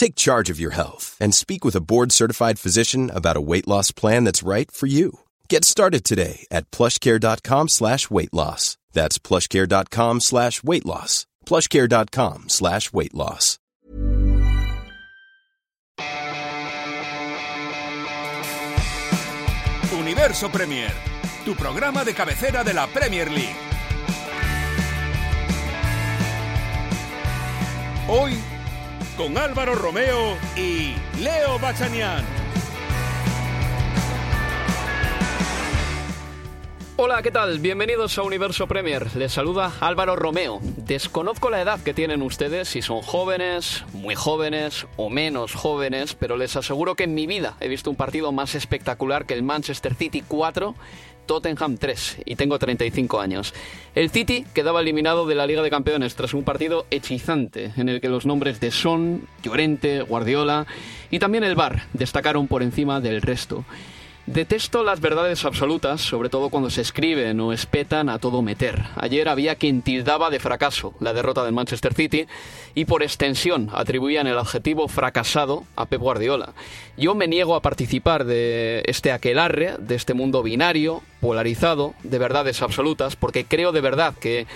[0.00, 3.92] Take charge of your health and speak with a board-certified physician about a weight loss
[3.92, 5.20] plan that's right for you.
[5.50, 8.78] Get started today at plushcare.com slash weight loss.
[8.94, 11.26] That's plushcare.com slash weight loss.
[11.44, 13.58] plushcare.com slash weight loss.
[19.92, 20.90] Universo Premier,
[21.44, 23.56] tu programa de cabecera de la Premier League.
[28.08, 28.59] Hoy
[29.20, 32.24] con Álvaro Romeo y Leo Bachanian.
[36.96, 37.58] Hola, ¿qué tal?
[37.58, 39.14] Bienvenidos a Universo Premier.
[39.16, 40.60] Les saluda Álvaro Romeo.
[40.62, 46.38] Desconozco la edad que tienen ustedes, si son jóvenes, muy jóvenes o menos jóvenes, pero
[46.38, 49.94] les aseguro que en mi vida he visto un partido más espectacular que el Manchester
[49.94, 50.74] City 4
[51.30, 53.54] Tottenham 3 y tengo 35 años.
[53.94, 58.00] El City quedaba eliminado de la Liga de Campeones tras un partido hechizante en el
[58.00, 60.66] que los nombres de Son, Llorente, Guardiola
[61.08, 63.64] y también el Bar destacaron por encima del resto.
[64.26, 68.80] Detesto las verdades absolutas, sobre todo cuando se escriben o espetan a todo meter.
[68.96, 72.26] Ayer había quien tildaba de fracaso la derrota del Manchester City
[72.74, 76.52] y por extensión atribuían el adjetivo fracasado a Pep Guardiola.
[76.96, 82.62] Yo me niego a participar de este aquelarre, de este mundo binario, polarizado, de verdades
[82.62, 84.46] absolutas, porque creo de verdad que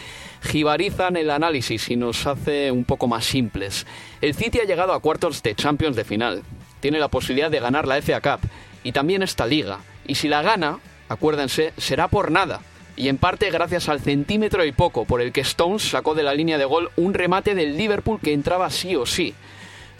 [0.42, 3.86] jibarizan el análisis y nos hace un poco más simples.
[4.20, 6.42] El City ha llegado a cuartos de Champions de final.
[6.80, 8.48] Tiene la posibilidad de ganar la FA Cup
[8.84, 9.80] y también esta liga.
[10.06, 10.78] Y si la gana,
[11.08, 12.60] acuérdense, será por nada.
[12.96, 16.34] Y en parte gracias al centímetro y poco por el que Stones sacó de la
[16.34, 19.34] línea de gol un remate del Liverpool que entraba sí o sí.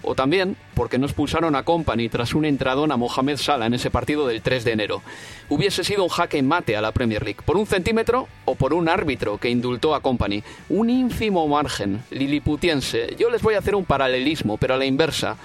[0.06, 3.90] O también porque no expulsaron a Company tras un entradón a Mohamed Salah en ese
[3.90, 5.02] partido del 3 de enero.
[5.48, 8.88] Hubiese sido un jaque mate a la Premier League, por un centímetro o por un
[8.88, 10.42] árbitro que indultó a Company.
[10.68, 13.16] Un ínfimo margen, liliputiense.
[13.18, 15.36] Yo les voy a hacer un paralelismo, pero a la inversa.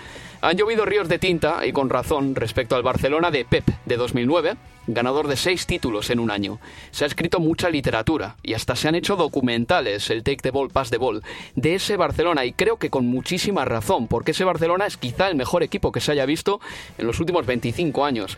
[0.42, 4.56] Han llovido ríos de tinta, y con razón, respecto al Barcelona de Pep de 2009,
[4.88, 6.60] ganador de seis títulos en un año.
[6.92, 10.70] Se ha escrito mucha literatura y hasta se han hecho documentales, el Take the Ball,
[10.70, 11.24] Pass the Ball,
[11.56, 15.36] de ese Barcelona y creo que con muchísima razón, porque ese Barcelona es quizá el
[15.36, 16.62] mejor equipo que se haya visto
[16.98, 18.38] en los últimos 25 años.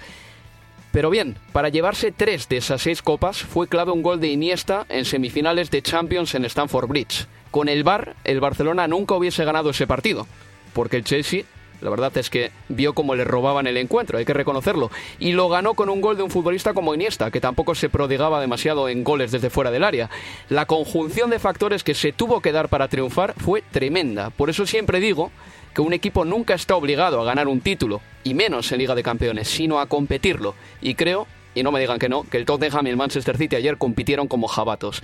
[0.91, 4.85] Pero bien, para llevarse tres de esas seis copas fue clave un gol de Iniesta
[4.89, 7.27] en semifinales de Champions en Stamford Bridge.
[7.51, 10.25] Con el VAR, el Barcelona nunca hubiese ganado ese partido,
[10.73, 11.43] porque el Chelsea
[11.81, 14.91] la verdad es que vio cómo le robaban el encuentro, hay que reconocerlo.
[15.19, 18.39] Y lo ganó con un gol de un futbolista como Iniesta, que tampoco se prodigaba
[18.39, 20.09] demasiado en goles desde fuera del área.
[20.49, 24.29] La conjunción de factores que se tuvo que dar para triunfar fue tremenda.
[24.29, 25.31] Por eso siempre digo
[25.73, 29.03] que un equipo nunca está obligado a ganar un título, y menos en Liga de
[29.03, 30.53] Campeones, sino a competirlo.
[30.81, 33.55] Y creo, y no me digan que no, que el Tottenham y el Manchester City
[33.55, 35.01] ayer compitieron como jabatos.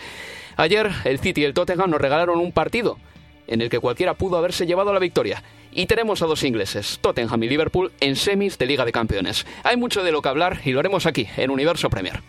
[0.58, 2.98] Ayer el City y el Tottenham nos regalaron un partido
[3.48, 5.42] en el que cualquiera pudo haberse llevado la victoria.
[5.78, 9.46] Y tenemos a dos ingleses, Tottenham y Liverpool, en semis de Liga de Campeones.
[9.64, 12.20] Hay mucho de lo que hablar y lo haremos aquí, en Universo Premier.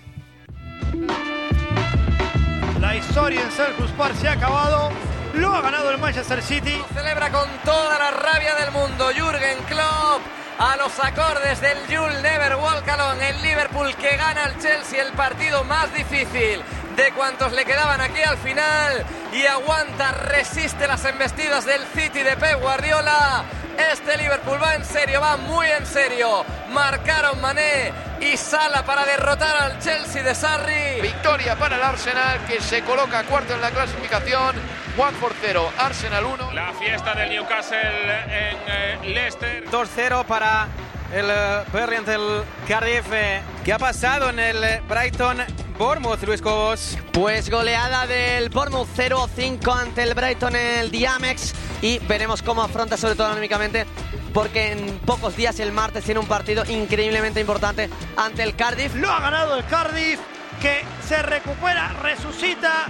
[2.79, 4.91] La historia en Selhurst Park se ha acabado.
[5.33, 6.77] Lo ha ganado el Manchester City.
[6.93, 10.21] celebra con toda la rabia del mundo Jürgen Klopp
[10.59, 13.31] a los acordes del You'll Never Walk Alone.
[13.31, 16.61] El Liverpool que gana al Chelsea el partido más difícil
[16.99, 22.37] de cuantos le quedaban aquí al final y aguanta, resiste las embestidas del City de
[22.37, 23.45] Pep Guardiola.
[23.93, 26.45] Este Liverpool va en serio, va muy en serio.
[26.71, 31.01] Marcaron Mané y Sala para derrotar al Chelsea de Sarri.
[31.01, 34.57] Victoria para el Arsenal que se coloca cuarto en la clasificación.
[34.97, 36.53] Watford 0, Arsenal 1.
[36.53, 39.71] La fiesta del Newcastle en eh, Leicester.
[39.71, 40.67] 2-0 para
[41.15, 43.07] el uh, Burnley el Cardiff.
[43.13, 46.99] Eh, ¿Qué ha pasado en el eh, Brighton Bournemouth, Luis Cobos?
[47.13, 52.97] Pues goleada del Bournemouth 0-5 ante el Brighton en el Diamex y veremos cómo afronta
[52.97, 53.87] sobre todo anímicamente
[54.35, 58.97] porque en pocos días el martes tiene un partido increíblemente importante ante el Cardiff.
[58.97, 60.19] Lo ha ganado el Cardiff,
[60.61, 62.87] que se recupera, resucita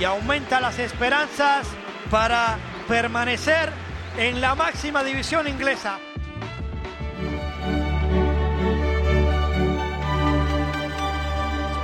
[0.00, 1.68] y aumenta las esperanzas
[2.10, 2.58] para
[2.88, 3.70] permanecer
[4.18, 6.00] en la máxima división inglesa.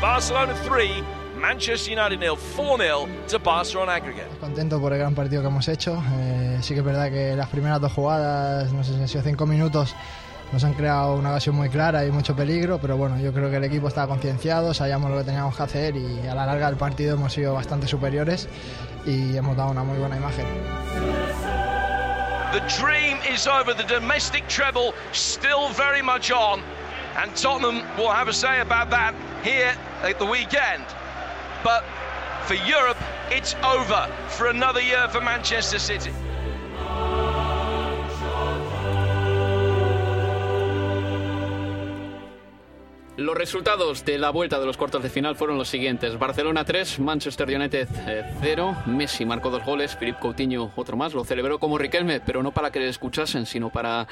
[0.03, 0.91] Barcelona 3,
[1.41, 4.37] Manchester United nil, 4-0 to Barcelona aggregate.
[4.41, 6.03] Contento por el gran partido que hemos hecho.
[6.19, 9.23] Eh, sí que es verdad que las primeras dos jugadas, no sé si han sido
[9.23, 9.95] cinco minutos,
[10.51, 13.59] nos han creado una ocasión muy clara y mucho peligro, pero bueno, yo creo que
[13.59, 16.77] el equipo estaba concienciado, sabíamos lo que teníamos que hacer y a la larga del
[16.77, 18.49] partido hemos sido bastante superiores
[19.07, 20.47] y hemos dado una muy buena imagen.
[22.53, 26.61] The dream is over, the domestic treble still very much on,
[27.17, 29.15] and Tottenham will have a say about that
[29.45, 30.85] here at the weekend.
[31.63, 31.85] But
[32.45, 32.99] for Europe,
[33.31, 36.13] it's over for another year for Manchester City.
[43.19, 46.19] Los resultados de la vuelta de los cuartos de final fueron los siguientes.
[46.19, 47.87] Barcelona 3, Manchester United
[48.41, 48.77] 0.
[48.87, 51.13] Messi marcó dos goles, Philippe Coutinho otro más.
[51.13, 54.09] Lo celebró como Riquelme, pero no para que le escuchasen, sino para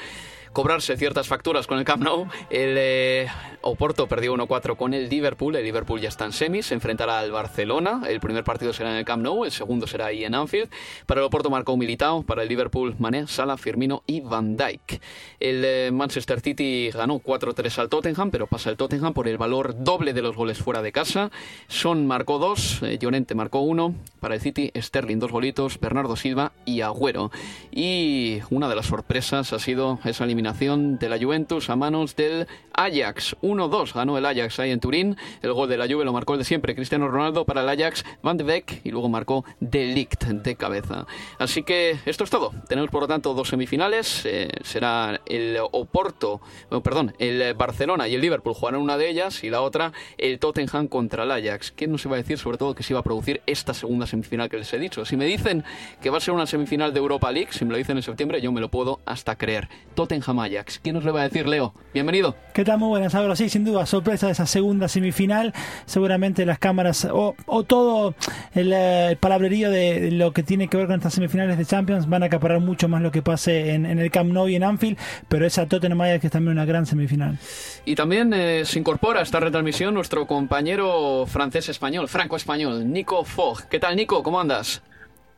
[0.53, 2.27] cobrarse ciertas facturas con el Camp Nou.
[2.49, 3.27] El eh,
[3.61, 5.55] Oporto perdió 1-4 con el Liverpool.
[5.55, 8.03] El Liverpool ya está en semis, se enfrentará al Barcelona.
[8.07, 10.69] El primer partido será en el Camp Nou, el segundo será ahí en Anfield.
[11.05, 15.01] Para el Oporto marcó Militao, para el Liverpool Mané, Sala, Firmino y Van Dijk.
[15.39, 19.83] El eh, Manchester City ganó 4-3 al Tottenham, pero pasa el Tottenham por el valor
[19.83, 21.31] doble de los goles fuera de casa.
[21.67, 23.95] Son marcó dos, eh, Llorente marcó uno.
[24.19, 27.31] Para el City, Sterling dos golitos, Bernardo Silva y Agüero.
[27.71, 32.47] Y una de las sorpresas ha sido esa eliminación de la Juventus a manos del
[32.73, 33.35] Ajax.
[33.41, 35.17] 1-2 ganó el Ajax ahí en Turín.
[35.41, 38.05] El gol de la Juve lo marcó el de siempre, Cristiano Ronaldo para el Ajax,
[38.21, 41.07] Van de Beek y luego marcó De Ligt de cabeza.
[41.39, 42.51] Así que esto es todo.
[42.67, 44.25] Tenemos por lo tanto dos semifinales.
[44.25, 49.43] Eh, será el Oporto, oh, perdón, el Barcelona y el Liverpool jugarán una de ellas
[49.43, 51.71] y la otra el Tottenham contra el Ajax.
[51.75, 54.49] ¿Quién nos iba a decir sobre todo que se iba a producir esta segunda semifinal
[54.49, 55.05] que les he dicho?
[55.05, 55.63] Si me dicen
[56.01, 58.41] que va a ser una semifinal de Europa League, si me lo dicen en septiembre,
[58.41, 59.69] yo me lo puedo hasta creer.
[59.95, 60.79] Tottenham Ajax.
[60.79, 61.73] ¿Quién nos lo va a decir, Leo?
[61.93, 62.35] Bienvenido.
[62.53, 62.79] ¿Qué tal?
[62.79, 63.35] Muy buenas, Álvaro.
[63.35, 65.53] Sí, sin duda, sorpresa de esa segunda semifinal.
[65.85, 68.15] Seguramente las cámaras o, o todo
[68.53, 71.65] el, eh, el palabrerío de, de lo que tiene que ver con estas semifinales de
[71.65, 74.55] Champions van a acaparar mucho más lo que pase en, en el Camp Nou y
[74.55, 74.97] en Anfield,
[75.27, 77.37] pero esa Tottenham Ajax que es también una gran semifinal.
[77.85, 83.67] Y también eh, se incorpora a esta retransmisión nuestro compañero francés-español, franco-español, Nico Fogg.
[83.69, 84.23] ¿Qué tal, Nico?
[84.23, 84.81] ¿Cómo andas?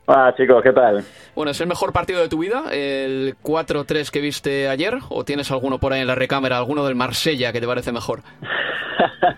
[0.05, 1.03] Hola chicos, ¿qué tal?
[1.33, 2.65] Bueno, ¿es el mejor partido de tu vida?
[2.71, 4.99] ¿El 4-3 que viste ayer?
[5.09, 8.19] ¿O tienes alguno por ahí en la recámara, alguno del Marsella que te parece mejor?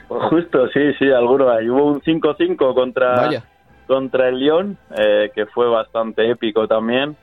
[0.07, 1.69] Pues justo, sí, sí, alguno hay.
[1.69, 3.43] Hubo un 5-5 contra, Vaya.
[3.87, 7.15] contra el Lyon, eh, que fue bastante épico también.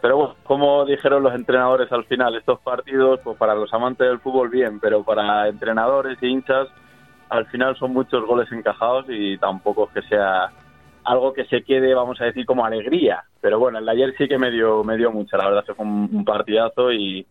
[0.00, 4.20] Pero bueno, como dijeron los entrenadores al final, estos partidos, pues para los amantes del
[4.20, 6.68] fútbol bien, pero para entrenadores y hinchas,
[7.28, 10.50] al final son muchos goles encajados y tampoco es que sea
[11.04, 13.24] algo que se quede, vamos a decir, como alegría.
[13.40, 15.84] Pero bueno, el de ayer sí que me dio, me dio mucha, la verdad, fue
[15.84, 17.26] un, un partidazo y,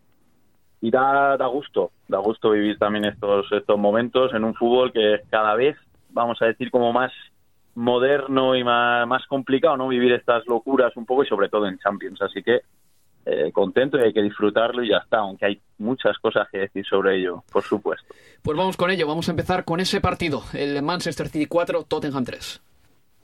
[0.81, 5.21] y da, da gusto, da gusto vivir también estos, estos momentos en un fútbol que
[5.29, 5.75] cada vez,
[6.09, 7.11] vamos a decir, como más
[7.75, 9.87] moderno y más, más complicado, ¿no?
[9.87, 12.21] Vivir estas locuras un poco y sobre todo en Champions.
[12.21, 12.61] Así que
[13.25, 16.85] eh, contento y hay que disfrutarlo y ya está, aunque hay muchas cosas que decir
[16.85, 18.13] sobre ello, por supuesto.
[18.43, 22.23] Pues vamos con ello, vamos a empezar con ese partido, el Manchester City 4, Tottenham
[22.23, 22.61] 3.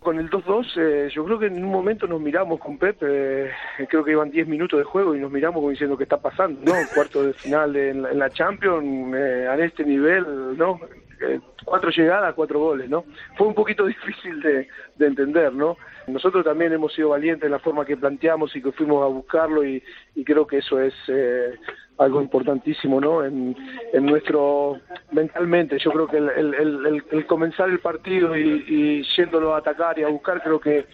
[0.01, 3.51] Con el 2-2, eh, yo creo que en un momento nos miramos con Pep, eh,
[3.87, 6.59] creo que iban 10 minutos de juego y nos miramos como diciendo qué está pasando,
[6.63, 6.87] ¿no?
[6.95, 10.79] Cuarto de final en, la- en la Champions, eh, a este nivel, ¿no?
[11.21, 13.05] Eh, cuatro llegadas, cuatro goles, ¿no?
[13.37, 14.67] Fue un poquito difícil de,
[15.01, 15.75] de entender, ¿no?
[16.07, 19.63] Nosotros también hemos sido valientes en la forma que planteamos y que fuimos a buscarlo
[19.65, 19.83] y,
[20.15, 21.51] y creo que eso es eh,
[21.97, 23.23] algo importantísimo, ¿no?
[23.25, 23.55] En,
[23.93, 24.79] en nuestro
[25.11, 29.57] mentalmente, yo creo que el, el- el- el- comenzar el partido y, y yéndolo a
[29.59, 30.85] atacar y a buscar, creo que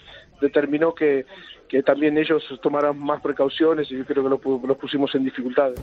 [0.41, 1.25] determinó que,
[1.67, 5.23] que también ellos tomaran más precauciones y yo creo que lo, pu- los pusimos en
[5.23, 5.79] dificultades.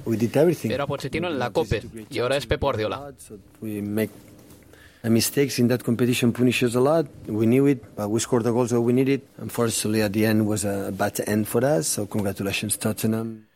[0.74, 3.12] Era Pochettino en la COPE y ahora es Pep Guardiola.
[5.04, 7.06] Mistakes in that competition punish us a lot.
[7.26, 9.20] We knew it, but we scored the goals that we needed.
[9.37, 11.88] Unfortunately, at the end was a bad end for us.
[11.88, 13.46] So congratulations, Tottenham.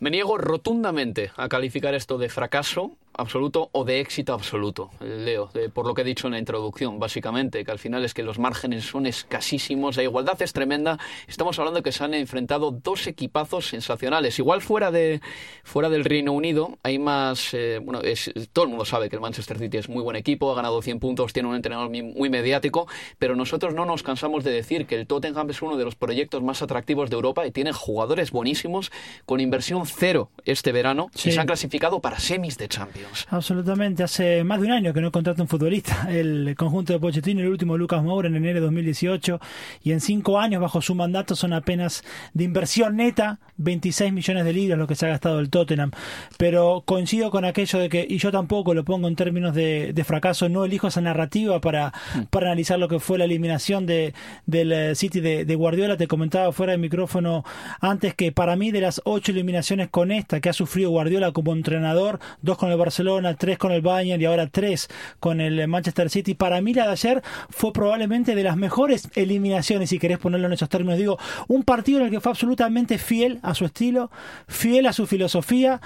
[0.00, 5.86] Me niego rotundamente a calificar esto de fracaso absoluto o de éxito absoluto, Leo, por
[5.86, 8.84] lo que he dicho en la introducción, básicamente, que al final es que los márgenes
[8.84, 10.98] son escasísimos, la igualdad es tremenda.
[11.26, 14.38] Estamos hablando de que se han enfrentado dos equipazos sensacionales.
[14.38, 15.20] Igual fuera de
[15.62, 19.22] fuera del Reino Unido hay más, eh, bueno, es, todo el mundo sabe que el
[19.22, 22.88] Manchester City es muy buen equipo, ha ganado 100 puntos, tiene un entrenador muy, mediático,
[23.18, 26.42] pero nosotros no nos cansamos de decir que el Tottenham es uno de los proyectos
[26.42, 28.90] más atractivos de Europa y tiene jugadores buenísimos
[29.26, 33.03] con inversión cero este verano y se han clasificado para semis de Champions.
[33.30, 37.40] Absolutamente, hace más de un año que no contrata un futbolista el conjunto de Pochettino,
[37.40, 39.40] el último Lucas Moura en enero de 2018
[39.82, 44.52] y en cinco años bajo su mandato son apenas de inversión neta 26 millones de
[44.52, 45.90] libras lo que se ha gastado el Tottenham.
[46.38, 50.48] Pero coincido con aquello de que, y yo tampoco lo pongo en términos de, fracaso,
[50.48, 52.22] no elijo esa narrativa para, mm.
[52.24, 54.12] para analizar lo que fue la eliminación de,
[54.46, 55.96] del eh, City de, Guardiola.
[55.96, 57.44] Te comentaba fuera del micrófono
[57.80, 61.52] antes que para mí de las ocho eliminaciones con esta que ha sufrido Guardiola como
[61.52, 62.93] entrenador, dos con el Barcelona,
[63.38, 64.88] tres con el Bayern y ahora tres
[65.20, 69.90] con el Manchester City, para mí la de ayer fue probablemente de las mejores eliminaciones,
[69.90, 70.98] si querés ponerlo en esos términos.
[70.98, 74.10] Digo, un partido en el que fue absolutamente fiel a su estilo,
[74.48, 75.80] fiel a su filosofía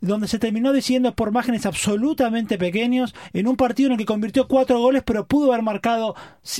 [0.00, 4.48] donde se terminó diciendo por márgenes absolutamente pequeños en un partido en el que convirtió
[4.48, 6.14] cuatro goles, pero pudo haber marcado,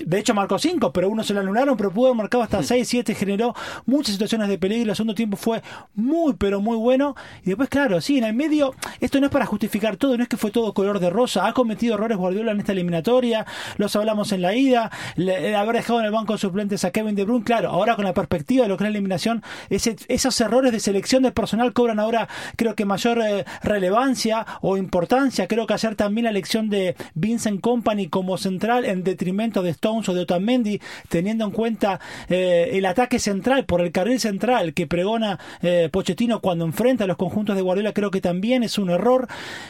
[0.05, 2.89] de hecho marcó cinco, pero uno se lo anularon, pero pudo haber marcado hasta seis,
[2.89, 3.55] siete, generó
[3.87, 4.91] muchas situaciones de peligro.
[4.91, 5.63] El segundo tiempo fue
[5.95, 7.15] muy, pero muy bueno.
[7.43, 10.29] Y después, claro, sí, en el medio, esto no es para justificar todo, no es
[10.29, 11.47] que fue todo color de rosa.
[11.47, 16.01] Ha cometido errores Guardiola en esta eliminatoria, los hablamos en la ida, el haber dejado
[16.01, 18.69] en el banco de suplentes a Kevin De Bruyne, claro, ahora con la perspectiva de
[18.69, 22.75] lo que es la eliminación, ese, esos errores de selección de personal cobran ahora, creo
[22.75, 25.47] que mayor eh, relevancia o importancia.
[25.47, 30.09] Creo que hacer también la elección de Vincent Company como central en detrimento de Stones
[30.09, 34.87] o de Otamendi, teniendo en cuenta eh, el ataque central por el carril central que
[34.87, 38.91] pregona eh, Pochettino cuando enfrenta a los conjuntos de Guardiola, creo que también es un
[38.91, 39.29] error.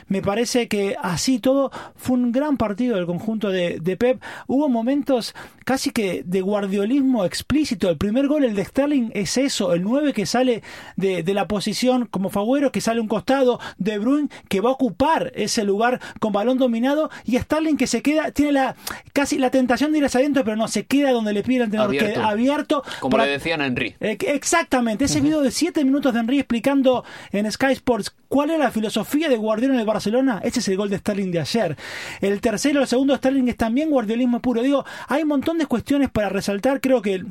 [0.08, 4.22] Me parece que así todo fue un gran partido del conjunto de, Pep.
[4.46, 7.90] Hubo momentos casi que de guardiolismo explícito.
[7.90, 10.62] El primer gol, el de Sterling, es eso, el 9 que sale
[10.96, 14.72] de, de la posición como Fagüero, que sale un costado, de Bruyne que va a
[14.72, 18.76] ocupar ese lugar con balón dominado y Starling que se queda, tiene la
[19.12, 21.62] casi la tentación de ir hacia adentro, pero no, se queda donde le pide el
[21.64, 23.96] entrenador abierto, que, abierto como le decían a Henry.
[24.00, 28.70] exactamente, ese video de 7 minutos de Henry explicando en Sky Sports cuál es la
[28.70, 31.76] filosofía de Guardiola en el Barcelona, ese es el gol de Sterling de ayer.
[32.20, 34.62] El tercero, el segundo Sterling es también guardiolismo puro.
[34.62, 37.24] Digo, hay un montón de cuestiones para resaltar, creo que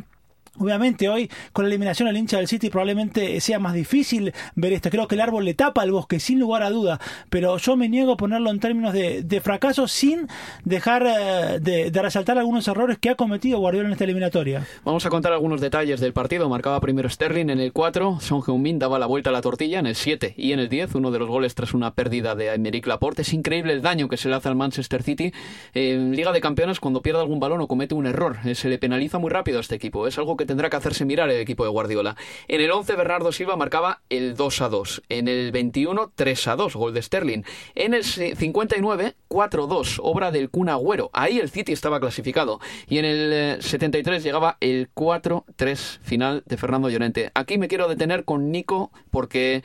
[0.58, 4.90] Obviamente hoy con la eliminación al hincha del City probablemente sea más difícil ver esto.
[4.90, 7.90] Creo que el árbol le tapa al bosque sin lugar a duda, pero yo me
[7.90, 10.28] niego a ponerlo en términos de, fracaso sin
[10.66, 14.66] dejar eh, de, resaltar algunos errores que ha cometido Guardiola en esta eliminatoria.
[14.84, 16.50] Vamos a contar algunos detalles del partido.
[16.50, 19.86] Marcaba primero Sterling en el 4, Son Heung-min daba la vuelta a la tortilla en
[19.86, 22.88] el 7 y en el 10, uno de los goles tras una pérdida de Aymeric
[22.88, 23.22] Laporte.
[23.22, 25.32] Es increíble el daño que se le hace al Manchester City
[25.74, 28.38] en Liga de Campeones cuando pierde algún balón o comete un error.
[28.54, 30.08] Se le penaliza muy rápido a este equipo.
[30.08, 32.16] Es algo que tendrá que hacerse mirar el equipo de Guardiola.
[32.48, 35.04] En el 11 Bernardo Silva marcaba el 2 a 2.
[35.10, 37.44] En el 21 3 a 2, gol de Sterling.
[37.76, 41.10] En el 59 4 2, obra del Kun Agüero.
[41.14, 42.60] Ahí el City estaba clasificado.
[42.88, 47.32] Y en el 73 eh, llegaba el 4 3 final de Fernando Llorente.
[47.36, 49.64] Aquí me quiero detener con Nico porque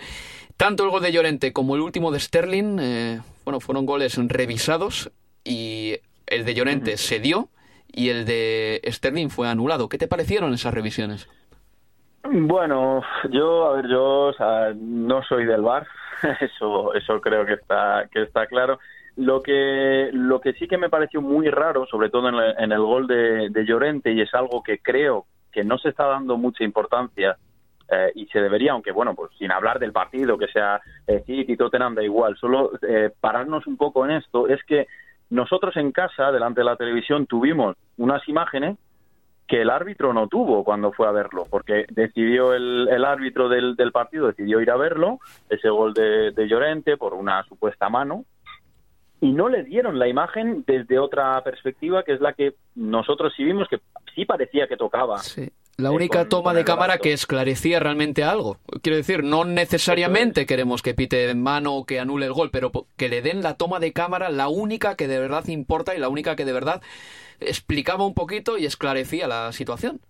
[0.57, 5.11] tanto el gol de Llorente como el último de Sterling, eh, bueno, fueron goles revisados
[5.45, 7.49] y el de Llorente se dio
[7.95, 9.89] y el de Sterling fue anulado.
[9.89, 11.29] ¿Qué te parecieron esas revisiones?
[12.25, 14.33] Bueno, yo, a ver, yo
[14.77, 15.87] no soy del bar,
[16.41, 18.79] eso, eso creo que está, que está claro.
[19.17, 23.07] Lo que, lo que sí que me pareció muy raro, sobre todo en, el gol
[23.07, 27.37] de, Llorente, y es algo que creo que no se está dando mucha importancia
[27.89, 31.57] eh, y se debería, aunque bueno, pues sin hablar del partido, que sea eh, City,
[31.57, 34.89] Tottenham, da igual, solo eh, pararnos un poco en esto, es que
[35.35, 38.79] nosotros en casa, delante de la televisión, tuvimos unas imágenes
[39.49, 44.29] que el árbitro no tuvo cuando fue a verlo, porque decidió el, árbitro del, partido,
[44.29, 45.19] decidió ir a verlo,
[45.51, 48.25] ese gol de, Llorente por una supuesta mano,
[49.21, 53.43] y no le dieron la imagen desde otra perspectiva, que es la que nosotros sí
[53.43, 53.81] vimos, que
[54.15, 55.19] sí parecía que tocaba.
[55.77, 58.59] La única toma de cámara que esclarecía realmente algo.
[58.81, 62.71] Quiero decir, no necesariamente queremos que pite en mano o que anule el gol, pero
[62.97, 66.09] que le den la toma de cámara, la única que de verdad importa y la
[66.09, 66.81] única que de verdad
[67.41, 70.01] explicaba un poquito y esclarecía la situación.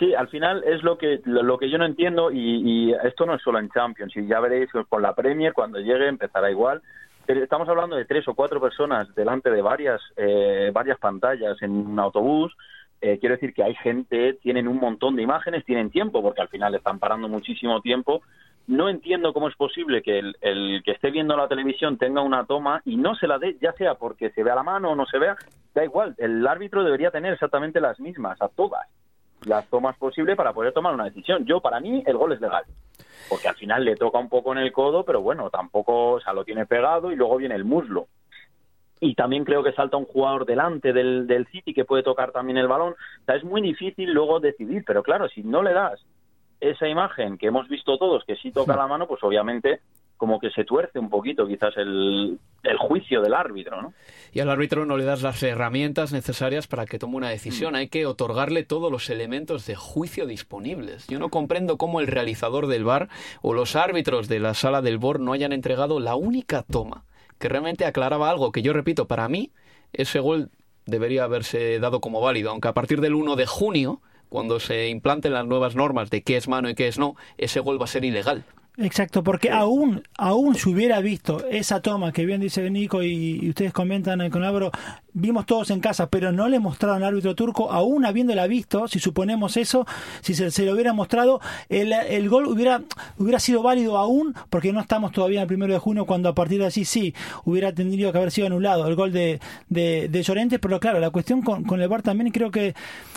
[0.00, 3.42] Sí, al final es lo que lo que yo no entiendo y, esto no es
[3.42, 6.82] solo en Champions, y ya veréis con la Premier cuando llegue empezará igual.
[7.28, 11.98] Estamos hablando de tres o cuatro personas delante de varias eh, varias pantallas en un
[12.00, 12.56] autobús
[13.00, 16.48] eh, quiero decir que hay gente, tienen un montón de imágenes, tienen tiempo, porque al
[16.48, 18.22] final están parando muchísimo tiempo
[18.66, 22.44] no entiendo cómo es posible que el, el, que esté viendo la televisión tenga una
[22.44, 25.06] toma y no se la dé, ya sea porque se vea la mano o no
[25.06, 25.36] se vea,
[25.74, 28.86] da igual, el árbitro debería tener exactamente las mismas, a todas
[29.44, 31.44] las tomas posibles para poder tomar una decisión.
[31.46, 32.64] Yo, para mí, el gol es legal.
[33.28, 36.32] Porque al final le toca un poco en el codo, pero bueno, tampoco, o sea,
[36.32, 38.06] lo tiene pegado y luego viene el muslo.
[39.00, 42.58] Y también creo que salta un jugador delante del, del City que puede tocar también
[42.58, 42.92] el balón.
[42.92, 46.04] O sea, es muy difícil luego decidir, pero claro, si no le das
[46.60, 49.80] esa imagen que hemos visto todos, que sí toca la mano, pues obviamente
[50.20, 53.94] como que se tuerce un poquito quizás el, el, juicio del árbitro, ¿no?
[54.34, 57.74] Y al árbitro no le das las herramientas necesarias para que tome una decisión.
[57.74, 61.06] Hay que otorgarle todos los elementos de juicio disponibles.
[61.06, 63.08] Yo no comprendo cómo el realizador del bar
[63.40, 67.04] o los árbitros de la sala del BOR no hayan entregado la única toma
[67.40, 69.50] que realmente aclaraba algo que yo repito, para mí
[69.92, 70.50] ese gol
[70.86, 75.32] debería haberse dado como válido, aunque a partir del 1 de junio cuando se implanten
[75.32, 77.88] las nuevas normas de qué es mano y qué es no, ese gol va a
[77.88, 78.44] ser ilegal.
[78.76, 83.72] Exacto, porque aún, aún si hubiera visto esa toma que bien dice Nico y, ustedes
[83.72, 84.70] comentan con Álvaro,
[85.12, 88.98] vimos todos en casa, pero no le mostraron al árbitro turco, aún habiéndola visto, si
[88.98, 89.86] suponemos eso,
[90.20, 92.82] si se, se lo hubiera mostrado, el, el, gol hubiera,
[93.18, 96.34] hubiera sido válido aún, porque no estamos todavía en el primero de junio, cuando a
[96.34, 97.14] partir de allí sí
[97.44, 101.10] hubiera tenido que haber sido anulado el gol de, de, de Llorente, pero claro, la
[101.10, 102.74] cuestión con, con el VAR también creo que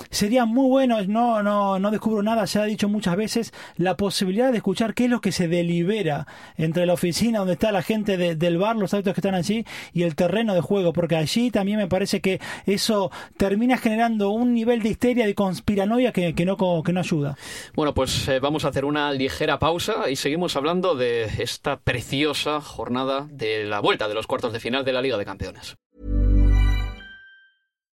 [0.09, 4.51] sería muy bueno, no, no, no descubro nada, se ha dicho muchas veces, la posibilidad
[4.51, 8.17] de escuchar qué es lo que se delibera entre la oficina donde está la gente
[8.17, 11.77] del bar, los autos que están allí, y el terreno de juego, porque allí también
[11.77, 16.57] me parece que eso termina generando un nivel de histeria, de conspiranoia que, que no,
[16.83, 17.37] que no ayuda.
[17.75, 22.61] Bueno, pues eh, vamos a hacer una ligera pausa y seguimos hablando de esta preciosa
[22.61, 25.75] jornada de la vuelta de los cuartos de final de la Liga de Campeones.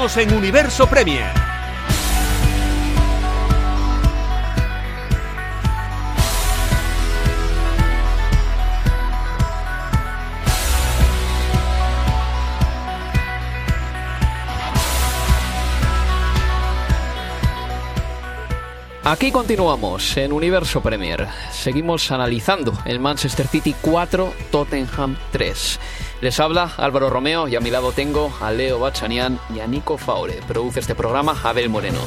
[0.00, 1.30] En Universo Premier.
[19.04, 21.28] Aquí continuamos en Universo Premier.
[21.52, 25.78] Seguimos analizando el Manchester City 4, Tottenham 3.
[26.20, 29.96] Les habla Álvaro Romeo y a mi lado tengo a Leo Bachanian y a Nico
[29.96, 30.40] Faure.
[30.46, 32.00] Produce este programa Abel Moreno.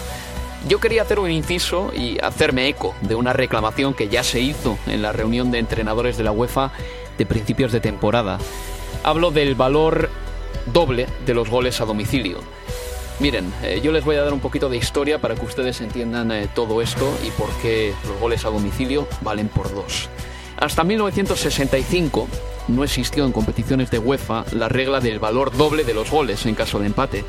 [0.67, 4.77] Yo quería hacer un inciso y hacerme eco de una reclamación que ya se hizo
[4.85, 6.71] en la reunión de entrenadores de la UEFA
[7.17, 8.37] de principios de temporada.
[9.03, 10.11] Hablo del valor
[10.67, 12.37] doble de los goles a domicilio.
[13.19, 16.31] Miren, eh, yo les voy a dar un poquito de historia para que ustedes entiendan
[16.31, 20.07] eh, todo esto y por qué los goles a domicilio valen por dos.
[20.57, 22.27] Hasta 1965,
[22.67, 26.55] no existió en competiciones de UEFA la regla del valor doble de los goles en
[26.55, 27.23] caso de empate.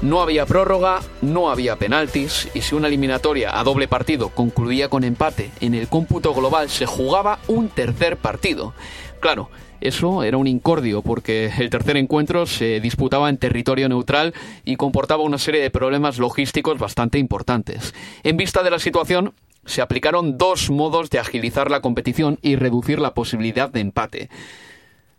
[0.00, 5.02] No había prórroga, no había penaltis y si una eliminatoria a doble partido concluía con
[5.02, 8.74] empate, en el cómputo global se jugaba un tercer partido.
[9.20, 14.76] Claro, eso era un incordio porque el tercer encuentro se disputaba en territorio neutral y
[14.76, 17.94] comportaba una serie de problemas logísticos bastante importantes.
[18.22, 22.98] En vista de la situación, se aplicaron dos modos de agilizar la competición y reducir
[22.98, 24.30] la posibilidad de empate.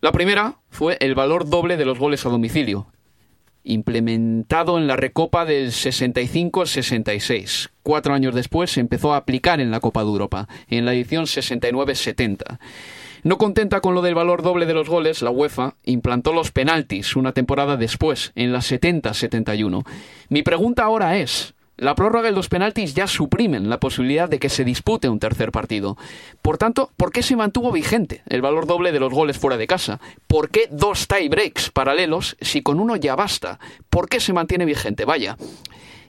[0.02, 2.88] La primera fue el valor doble de los goles a domicilio,
[3.66, 7.72] implementado en la Recopa del 65-66.
[7.84, 11.26] Cuatro años después se empezó a aplicar en la Copa de Europa, en la edición
[11.26, 12.60] 69-70.
[13.24, 17.18] No contenta con lo del valor doble de los goles, la UEFA implantó los penaltis
[17.18, 19.86] una temporada después, en la 70-71.
[20.30, 24.50] Mi pregunta ahora es, la prórroga y los penaltis ya suprimen la posibilidad de que
[24.50, 25.98] se dispute un tercer partido.
[26.42, 29.68] Por tanto, ¿por qué se mantuvo vigente el valor doble de los goles fuera de
[29.68, 30.00] casa?
[30.28, 33.60] ¿Por qué dos tie breaks paralelos si con uno ya basta?
[33.90, 35.06] ¿Por qué se mantiene vigente?
[35.06, 35.38] Vaya.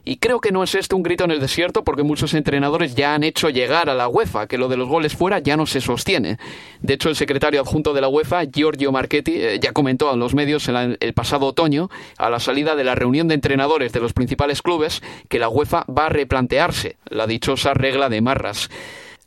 [0.03, 3.13] Y creo que no es esto un grito en el desierto porque muchos entrenadores ya
[3.13, 5.81] han hecho llegar a la UEFA que lo de los goles fuera ya no se
[5.81, 6.37] sostiene.
[6.81, 10.33] De hecho, el secretario adjunto de la UEFA, Giorgio Marchetti, eh, ya comentó a los
[10.33, 14.13] medios el, el pasado otoño, a la salida de la reunión de entrenadores de los
[14.13, 18.69] principales clubes, que la UEFA va a replantearse la dichosa regla de marras.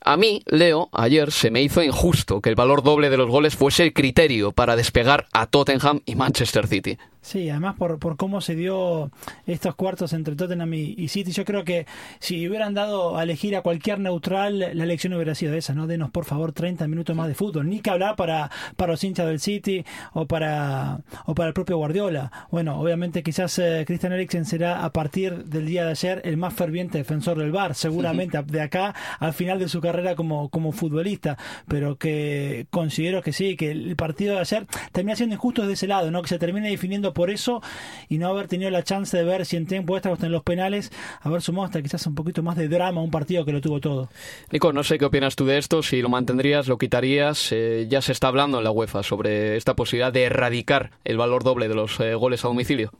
[0.07, 3.57] A mí, Leo, ayer se me hizo injusto que el valor doble de los goles
[3.57, 6.99] fuese el criterio para despegar a Tottenham y Manchester City.
[7.25, 9.11] Sí, además por, por cómo se dio
[9.47, 11.87] estos cuartos entre Tottenham y, City, yo creo que
[12.19, 15.87] si hubieran dado a elegir a cualquier neutral, la elección hubiera sido esa, ¿no?
[15.87, 19.27] Denos por favor 30 minutos más de fútbol, ni que hablar para, para los hinchas
[19.27, 22.31] del City o para, o para el propio Guardiola.
[22.51, 26.53] Bueno, obviamente quizás eh, Christian Eriksen será a partir del día de ayer el más
[26.53, 31.39] ferviente defensor del bar, seguramente de acá al final de su carrera como, como futbolista,
[31.69, 35.87] pero que considero que sí, que el partido de ayer termina siendo injusto desde ese
[35.87, 36.21] lado, ¿no?
[36.21, 37.62] Que se termine definiendo por eso
[38.09, 40.42] y no haber tenido la chance de ver si en tiempo extra o en los
[40.42, 43.81] penales, haber sumado hasta quizás un poquito más de drama un partido que lo tuvo
[43.81, 44.11] todo.
[44.50, 47.53] Nico, no sé qué opinas tú de esto, si lo mantendrías, lo quitarías.
[47.53, 51.44] Eh, ya se está hablando en la UEFA sobre esta posibilidad de erradicar el valor
[51.44, 52.92] doble de los eh, goles a domicilio.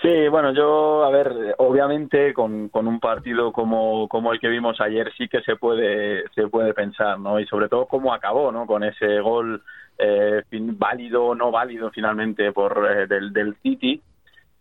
[0.00, 4.80] Sí, bueno, yo, a ver, obviamente con, con un partido como, como el que vimos
[4.80, 7.40] ayer sí que se puede, se puede pensar, ¿no?
[7.40, 8.64] Y sobre todo cómo acabó, ¿no?
[8.64, 9.60] Con ese gol
[9.98, 14.00] eh, válido o no válido finalmente por eh, del, del City.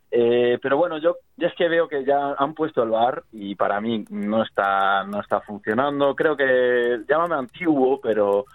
[0.10, 3.56] Eh, pero bueno, yo, ya es que veo que ya han puesto el bar y
[3.56, 6.16] para mí no está no está funcionando.
[6.16, 8.46] Creo que llámame antiguo, pero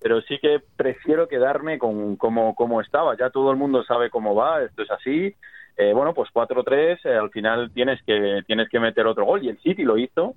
[0.00, 3.16] pero sí que prefiero quedarme con como como estaba.
[3.16, 5.34] Ya todo el mundo sabe cómo va, esto es así.
[5.76, 9.58] Eh, bueno, pues 4-3, al final tienes que tienes que meter otro gol y el
[9.58, 10.34] City lo hizo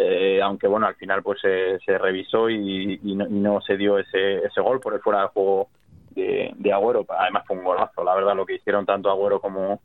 [0.00, 4.78] eh, aunque bueno, al final pues se, revisó y, no, se dio ese, ese gol
[4.78, 5.68] por el fuera de juego
[6.10, 7.04] de, de, Agüero.
[7.08, 9.80] Además fue un golazo, la verdad, lo que hicieron tanto Agüero como,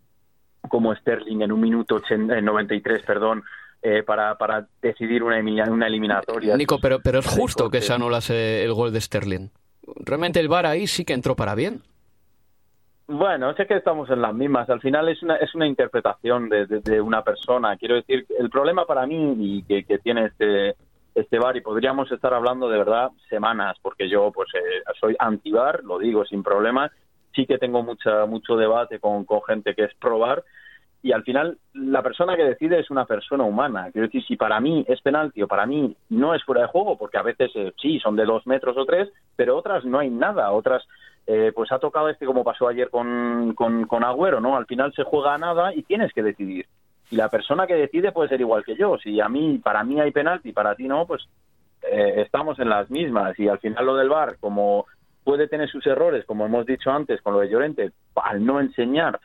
[0.67, 3.43] como Sterling en un minuto 93, perdón,
[3.82, 6.56] eh, para, para decidir una, una eliminatoria.
[6.58, 9.50] Nico, pero, pero es justo que se anulase el gol de Sterling.
[9.98, 11.82] Realmente el VAR ahí sí que entró para bien.
[13.15, 14.67] Bueno, sé que estamos en las mismas.
[14.71, 17.78] Al final es una, es una interpretación de, una persona.
[17.78, 20.73] Quiero decir, el problema para mí y que, tiene este,
[21.13, 25.84] este bar, y podríamos estar hablando de verdad semanas, porque yo pues eh, soy anti-bar,
[25.84, 26.89] lo digo sin problema.
[27.36, 30.43] Sí que tengo mucha, mucho debate con, con gente que es pro-bar,
[31.04, 33.91] y al final la persona que decide es una persona humana.
[33.91, 37.19] Quiero decir, si para mí es penalti para mí no es fuera de juego, porque
[37.19, 40.52] a veces eh, sí, son de dos metros o tres, pero otras no hay nada,
[40.52, 40.84] otras
[41.25, 44.57] eh, pues ha tocado este como pasó ayer con, con, Agüero, ¿no?
[44.57, 46.67] Al final se juega a nada y tienes que decidir.
[47.09, 48.97] Y la persona que decide puede ser igual que yo.
[48.97, 51.23] Si a mí, para mí hay penalti, para ti no, pues
[51.83, 53.38] eh, estamos en las mismas.
[53.39, 54.86] Y al final lo del VAR, como
[55.23, 59.19] puede tener sus errores, como hemos dicho antes con lo de Llorente, al no enseñar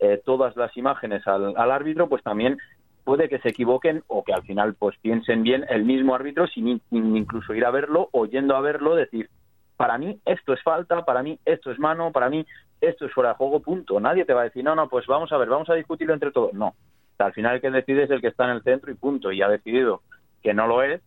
[0.00, 2.58] eh, todas las imágenes al, al, árbitro, pues también
[3.04, 6.80] puede que se equivoquen o que al final pues piensen bien el mismo árbitro sin,
[6.90, 9.28] incluso ir a verlo o yendo a verlo, decir,
[9.76, 12.46] para mí esto es falta, para mí esto es mano, para mí
[12.80, 13.98] esto es fuera de juego, punto.
[14.00, 16.30] Nadie te va a decir, no, no, pues vamos a ver, vamos a discutirlo entre
[16.30, 16.52] todos.
[16.52, 16.74] No.
[17.18, 19.32] al final el que decide es el que está en el centro y punto.
[19.32, 20.02] Y ha decidido
[20.42, 21.02] que no lo es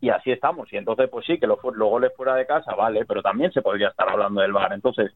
[0.00, 0.72] y así estamos.
[0.72, 3.62] Y entonces, pues sí, que los, los goles fuera de casa, vale, pero también se
[3.62, 4.72] podría estar hablando del VAR.
[4.72, 5.12] Entonces,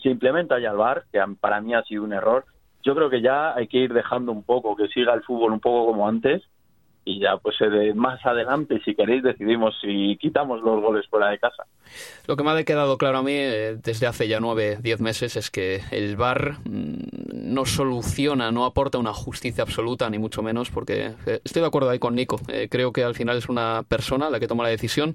[0.00, 2.44] se implementa ya el VAR, que para mí ha sido un error.
[2.82, 5.60] Yo creo que ya hay que ir dejando un poco, que siga el fútbol un
[5.60, 6.42] poco como antes
[7.06, 11.38] y ya pues de más adelante si queréis decidimos si quitamos los goles fuera de
[11.38, 11.64] casa.
[12.26, 15.36] Lo que me ha quedado claro a mí eh, desde hace ya nueve, diez meses
[15.36, 16.96] es que el VAR mm,
[17.32, 21.90] no soluciona, no aporta una justicia absoluta, ni mucho menos, porque eh, estoy de acuerdo
[21.90, 22.40] ahí con Nico.
[22.48, 25.14] Eh, creo que al final es una persona la que toma la decisión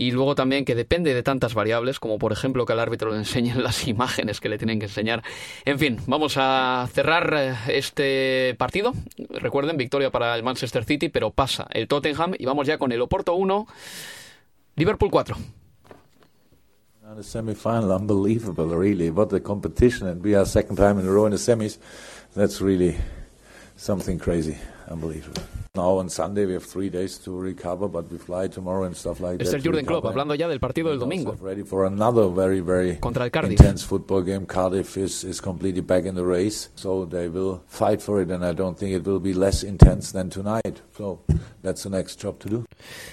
[0.00, 3.18] y luego también que depende de tantas variables, como por ejemplo que al árbitro le
[3.18, 5.22] enseñen las imágenes que le tienen que enseñar.
[5.66, 8.94] En fin, vamos a cerrar eh, este partido.
[9.28, 13.00] Recuerden, victoria para el Manchester City, pero pasa el Tottenham y vamos ya con el
[13.02, 13.66] Oporto 1,
[14.76, 15.36] Liverpool 4.
[17.16, 19.10] The semi-final, unbelievable, really.
[19.10, 21.78] What a competition, and we are second time in a row in the semis.
[22.34, 22.96] That's really
[23.76, 24.56] something crazy,
[24.90, 25.42] unbelievable.
[25.76, 29.20] Now on Sunday we have three days to recover, but we fly tomorrow and stuff
[29.20, 29.58] like Es that.
[29.58, 31.36] el Jurgen Klopp hablando ya del partido del domingo.
[31.40, 33.52] Ready for another very, very Contra el Cardiff.
[33.60, 34.46] intense football game.
[34.46, 38.44] Cardiff is, is completely back in the race, so they will fight for it, and
[38.44, 40.82] I don't think it will be less intense than tonight.
[40.96, 41.20] So
[41.62, 42.64] that's the next job to do.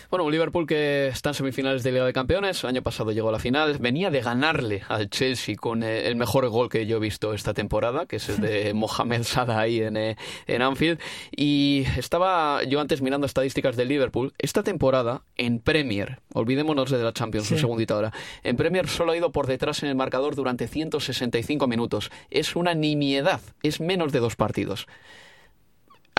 [0.09, 3.31] Bueno, un Liverpool que está en semifinales de Liga de Campeones, año pasado llegó a
[3.31, 6.99] la final, venía de ganarle al Chelsea con eh, el mejor gol que yo he
[6.99, 10.15] visto esta temporada, que es el de Mohamed Salah ahí en, eh,
[10.47, 10.99] en Anfield,
[11.35, 17.13] y estaba yo antes mirando estadísticas del Liverpool, esta temporada en Premier, olvidémonos de la
[17.13, 17.61] Champions, un Sí.
[17.61, 22.11] segundito ahora, en Premier solo ha ido por detrás en el marcador durante 165 minutos,
[22.29, 24.87] es una nimiedad, es menos de dos partidos.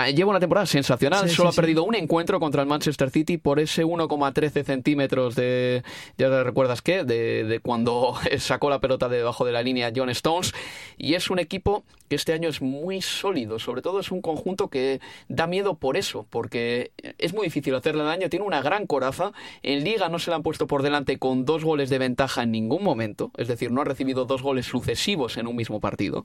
[0.01, 3.11] Ah, Lleva una temporada sensacional, Sí, solo sí, ha perdido un encuentro contra el Manchester
[3.11, 5.83] City por ese 1,13 centímetros de,
[6.17, 9.91] ya te recuerdas qué, de, de cuando sacó la pelota de debajo de la línea
[9.95, 10.55] John Stones,
[10.99, 14.69] y es un equipo que este año es muy sólido, sobre todo es un conjunto
[14.69, 19.33] que da miedo por eso, porque es muy difícil hacerle daño, tiene una gran coraza,
[19.65, 22.53] en Liga no se le han puesto por delante con dos goles de ventaja en
[22.53, 26.25] ningún momento, es decir, no ha recibido dos goles sucesivos en un mismo partido.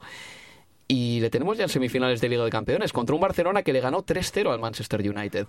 [0.88, 3.80] Y le tenemos ya en semifinales de Liga de Campeones contra un Barcelona que le
[3.80, 5.48] ganó 3-0 al Manchester United.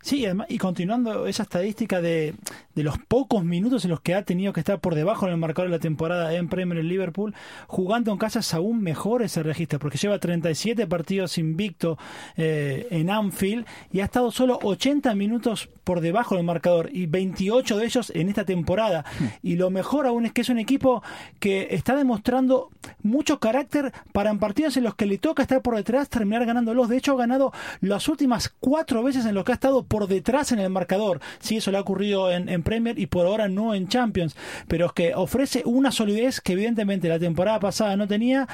[0.00, 2.34] Sí, además- y continuando esa estadística de,
[2.74, 5.38] de los pocos minutos en los que ha tenido que estar por debajo en el
[5.38, 7.34] marcador de la temporada en Premier en Liverpool,
[7.66, 11.98] jugando en casa es aún mejor ese registro, porque lleva 37 partidos invicto
[12.36, 17.76] eh, en Anfield y ha estado solo 80 minutos por debajo del marcador y 28
[17.78, 19.04] de ellos en esta temporada.
[19.42, 21.02] Y lo mejor aún es que es un equipo
[21.40, 22.68] que está demostrando
[23.02, 26.88] mucho carácter para en partidos en los que le toca estar por detrás terminar ganándolos.
[26.88, 30.52] De hecho, ha ganado las últimas cuatro veces en los que ha estado por detrás
[30.52, 31.20] en el marcador.
[31.40, 34.36] Sí, eso le ha ocurrido en, Premier y por ahora no en Champions.
[34.68, 38.48] Pero es que ofrece una solidez que evidentemente la temporada pasada no tenía.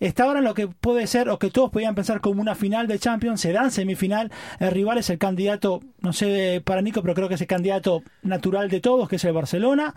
[0.00, 2.86] Está ahora en lo que puede ser, o que todos podían pensar como una final
[2.86, 4.30] de Champions, se da en semifinal.
[4.60, 8.02] El rival es el candidato, no sé para Nico, pero creo que es el candidato
[8.22, 9.94] natural de todos, que es el Barcelona.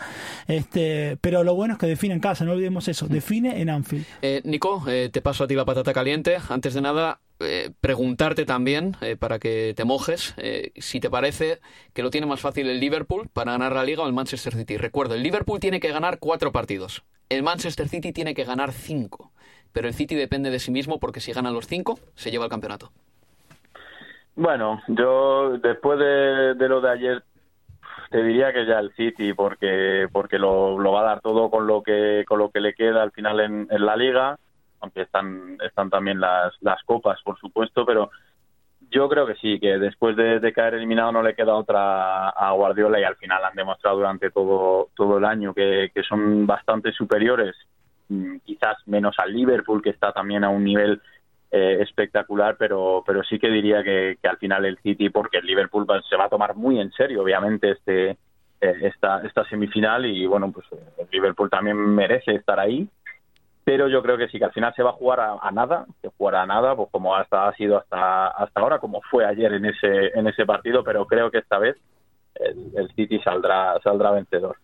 [0.48, 4.06] Este, pero lo bueno es que define en casa, no olvidemos eso, define en Anfield.
[4.24, 6.38] Eh, Nico, eh, te paso a ti la patata caliente.
[6.50, 11.60] Antes de nada, eh, preguntarte también, eh, para que te mojes, eh, si te parece
[11.94, 14.78] que lo tiene más fácil el Liverpool para ganar la Liga o el Manchester City.
[14.78, 17.04] Recuerdo, el Liverpool tiene que ganar cuatro partidos.
[17.30, 19.32] El Manchester City tiene que ganar cinco.
[19.74, 22.52] Pero el City depende de sí mismo porque si gana los cinco, se lleva el
[22.52, 22.92] campeonato.
[24.36, 27.24] Bueno, yo después de, lo de ayer
[28.10, 31.68] te diría que ya el City porque porque lo, lo va a dar todo con
[31.68, 34.38] lo que con lo que le queda al final en la liga,
[34.82, 38.12] aunque están están también las las copas por supuesto, pero
[38.92, 43.00] yo creo que sí, que después de, caer eliminado no le queda otra a Guardiola
[43.00, 47.56] y al final han demostrado durante todo todo el año que, que son bastante superiores,
[48.10, 51.02] mm, quizás menos al Liverpool que está también a un nivel
[51.52, 55.46] eh, espectacular, pero pero sí que diría que, que al final el City, porque el
[55.46, 58.18] Liverpool se va a tomar muy en serio, obviamente, este
[58.62, 60.66] eh, esta esta semifinal y bueno, pues
[60.98, 62.88] el Liverpool también merece estar ahí,
[63.64, 65.86] pero yo creo que sí que al final se va a jugar a, a nada,
[66.02, 69.54] que jugará a nada, pues como hasta ha sido hasta hasta ahora, como fue ayer
[69.54, 71.78] en ese en ese partido, pero creo que esta vez
[72.36, 74.58] el, el City saldrá saldrá vencedor.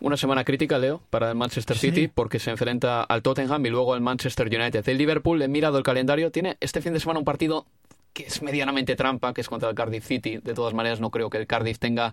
[0.00, 3.94] Una semana crítica, Leo, para el Manchester City porque se enfrenta al Tottenham y luego
[3.94, 4.88] al Manchester United.
[4.88, 7.66] El Liverpool, he mirado el calendario, tiene este fin de semana un partido
[8.12, 10.38] que es medianamente trampa, que es contra el Cardiff City.
[10.38, 12.12] De todas maneras, no creo que el Cardiff tenga...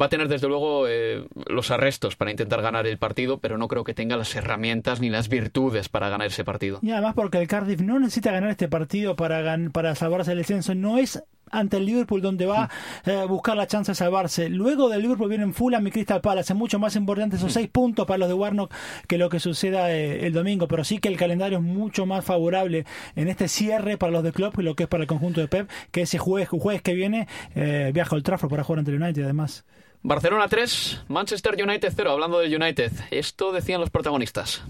[0.00, 3.66] Va a tener, desde luego, eh, los arrestos para intentar ganar el partido, pero no
[3.66, 6.78] creo que tenga las herramientas ni las virtudes para ganar ese partido.
[6.80, 10.38] Y además porque el Cardiff no necesita ganar este partido para, gan- para salvarse del
[10.38, 12.70] descenso, no es ante el Liverpool donde va
[13.04, 14.48] eh, a buscar la chance de salvarse.
[14.48, 16.52] Luego del Liverpool vienen Fulham y Crystal Palace.
[16.52, 18.72] Es mucho más importante esos seis puntos para los de Warnock
[19.06, 20.68] que lo que suceda eh, el domingo.
[20.68, 22.84] Pero sí que el calendario es mucho más favorable
[23.16, 25.48] en este cierre para los de Klopp y lo que es para el conjunto de
[25.48, 29.02] Pep, que ese jueves, jueves que viene eh, viaja al Trafford para jugar ante el
[29.02, 29.64] United además.
[30.02, 32.12] Barcelona 3, Manchester United 0.
[32.12, 34.62] Hablando del United, esto decían los protagonistas.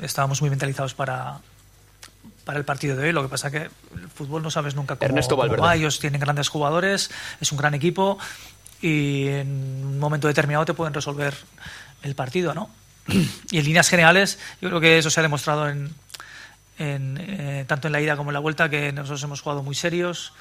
[0.00, 1.40] Estábamos muy mentalizados para,
[2.48, 3.12] para el partido de hoy.
[3.12, 5.76] Lo que pasa que el fútbol no sabes nunca cómo, Ernesto cómo va.
[5.76, 7.10] Ellos tienen grandes jugadores,
[7.42, 8.18] es un gran equipo
[8.80, 9.48] y en
[9.84, 11.34] un momento determinado te pueden resolver
[12.02, 12.70] el partido, ¿no?
[13.50, 15.92] Y en líneas generales, yo creo que eso se ha demostrado en,
[16.78, 19.74] en, eh, tanto en la ida como en la vuelta, que nosotros hemos jugado muy
[19.74, 20.32] serios,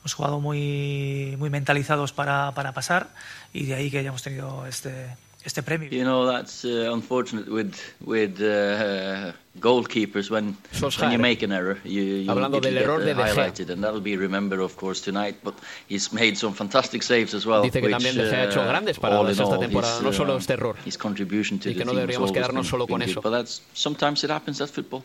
[0.00, 3.08] hemos jugado muy, muy mentalizados para, para pasar
[3.54, 5.90] y de ahí que hayamos tenido este, este premio.
[5.90, 10.56] You know that's uh, unfortunate with with uh, goalkeepers when
[10.98, 13.70] when you make an error, you, you Hablando del get, error uh, de De Gea.
[13.70, 15.36] and that'll be remembered of course tonight.
[15.44, 15.54] But
[15.88, 17.62] he's made some fantastic saves as well.
[17.62, 20.02] Dice que which, también De Gea ha hecho uh, grandes all paradas esta temporada, his,
[20.02, 20.76] no solo uh, este error.
[20.84, 23.20] His contribution to Y the que no deberíamos quedarnos solo con eso.
[23.20, 24.58] But that's sometimes it happens.
[24.58, 25.04] That's football.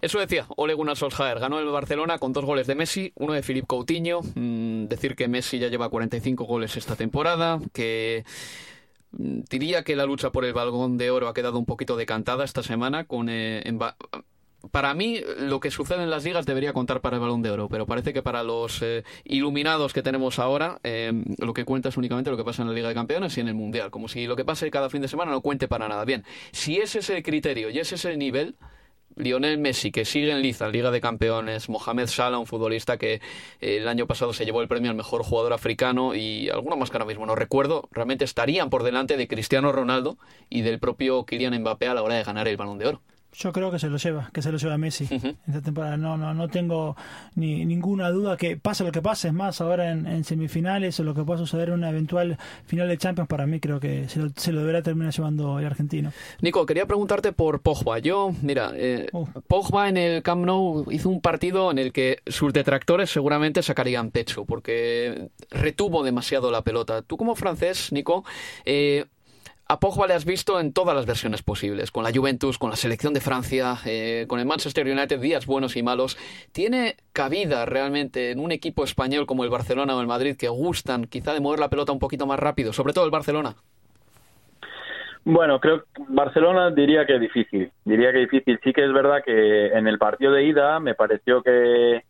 [0.00, 1.40] Eso decía Ole Gunnar Solskjaer.
[1.40, 4.20] Ganó el Barcelona con dos goles de Messi, uno de Philippe Coutinho.
[4.34, 8.22] Mm, decir que Messi ya lleva 45 goles esta temporada, que
[9.16, 12.62] diría que la lucha por el balón de oro ha quedado un poquito decantada esta
[12.62, 13.96] semana con eh, Mba-
[14.70, 17.68] para mí, lo que sucede en las ligas debería contar para el balón de oro,
[17.68, 21.98] pero parece que para los eh, iluminados que tenemos ahora, eh, lo que cuenta es
[21.98, 24.26] únicamente lo que pasa en la Liga de Campeones y en el Mundial, como si
[24.26, 26.06] lo que pase cada fin de semana no cuente para nada.
[26.06, 28.56] Bien, si ese es el criterio y ese es el nivel,
[29.16, 33.20] Lionel Messi, que sigue en liza, Liga de Campeones, Mohamed Salah, un futbolista que eh,
[33.60, 36.96] el año pasado se llevó el premio al mejor jugador africano y alguno más que
[36.96, 40.18] ahora mismo no recuerdo, realmente estarían por delante de Cristiano Ronaldo
[40.50, 43.02] y del propio Kylian Mbappé a la hora de ganar el balón de oro.
[43.34, 45.04] Yo creo que se lo lleva, que se lo lleva Messi
[45.46, 45.96] esta temporada.
[45.96, 46.96] No, no, no tengo
[47.34, 49.28] ni ninguna duda que pase lo que pase.
[49.28, 52.88] Es más, ahora en, en semifinales o lo que pueda suceder en una eventual final
[52.88, 56.12] de Champions, para mí creo que se lo, se lo deberá terminar llevando el argentino.
[56.40, 57.98] Nico, quería preguntarte por Pogba.
[57.98, 59.08] Yo, mira, eh,
[59.48, 64.10] Pogba en el Camp Nou hizo un partido en el que sus detractores seguramente sacarían
[64.10, 67.02] pecho, porque retuvo demasiado la pelota.
[67.02, 68.24] Tú como francés, Nico,
[68.64, 69.06] eh,
[69.66, 72.76] a Pogba le has visto en todas las versiones posibles, con la Juventus, con la
[72.76, 76.18] selección de Francia, eh, con el Manchester United, días buenos y malos.
[76.52, 81.06] ¿Tiene cabida realmente en un equipo español como el Barcelona o el Madrid que gustan
[81.06, 83.54] quizá de mover la pelota un poquito más rápido, sobre todo el Barcelona?
[85.24, 87.72] Bueno, creo que Barcelona diría que difícil.
[87.86, 88.60] Diría que difícil.
[88.62, 92.04] Sí que es verdad que en el partido de ida me pareció que,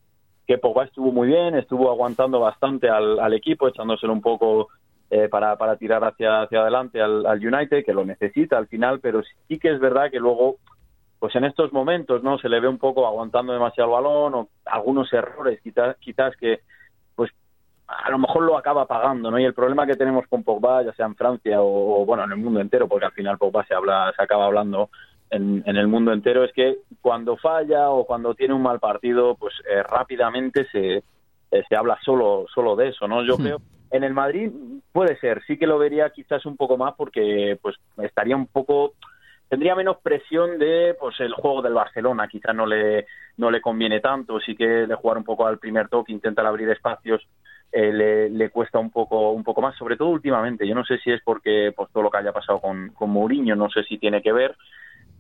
[0.49, 4.71] que Pogba estuvo muy bien, estuvo aguantando bastante al, al equipo, echándoselo un poco
[5.11, 9.01] eh, para, para tirar hacia, hacia adelante al, al United, que lo necesita al final,
[9.01, 10.57] pero sí que es verdad que luego,
[11.19, 12.39] pues en estos momentos, ¿no?
[12.39, 16.61] Se le ve un poco aguantando demasiado el balón o algunos errores quizás, quizás que,
[17.15, 17.31] pues
[17.87, 19.39] a lo mejor lo acaba pagando, ¿no?
[19.39, 22.33] Y el problema que tenemos con Pogba, ya sea en Francia o, o, bueno, en
[22.33, 24.91] el mundo entero, porque al final Pogba se habla, se acaba hablando
[25.31, 29.35] en, en el mundo entero, es que cuando falla o cuando tiene un mal partido,
[29.35, 30.97] pues eh, rápidamente se,
[31.51, 33.23] eh, se habla solo, solo de eso, ¿no?
[33.23, 33.61] Yo creo
[33.95, 34.51] en el Madrid
[34.91, 38.95] puede ser, sí que lo vería quizás un poco más porque pues estaría un poco
[39.49, 44.01] tendría menos presión de pues el juego del Barcelona, quizás no le no le conviene
[44.01, 47.25] tanto, sí que de jugar un poco al primer toque, intentar abrir espacios
[47.71, 50.67] eh, le, le, cuesta un poco un poco más, sobre todo últimamente.
[50.67, 53.55] Yo no sé si es porque pues todo lo que haya pasado con, con Mourinho,
[53.55, 54.57] no sé si tiene que ver,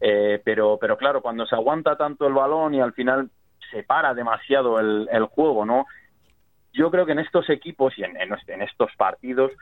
[0.01, 3.31] eh, pero pero claro, cuando se aguanta tanto el balón y al final
[3.71, 5.87] se para demasiado el, el juego, ¿no?
[6.75, 9.53] Yo creo que en estos equipos y en, en, estos partidos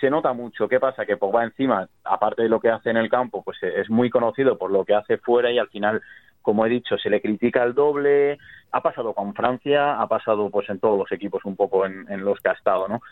[0.00, 0.68] se nota mucho.
[0.68, 1.04] ¿Qué pasa?
[1.04, 4.56] Que Pogba encima, aparte de lo que hace en el campo, pues es muy conocido
[4.56, 6.00] por lo que hace fuera y al final,
[6.40, 8.38] como he dicho, se le critica el doble.
[8.72, 12.24] Ha pasado con Francia, ha pasado pues en todos los equipos un poco en, en
[12.24, 13.02] los que ha estado, ¿no?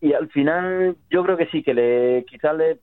[0.00, 2.78] Y al final yo creo que sí, que le quizá le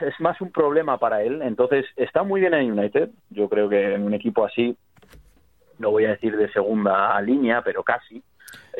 [0.00, 1.40] es más un problema para él.
[1.42, 3.10] Entonces está muy bien en United.
[3.30, 4.76] Yo creo que en un equipo así,
[5.78, 8.22] no voy a decir de segunda línea, pero casi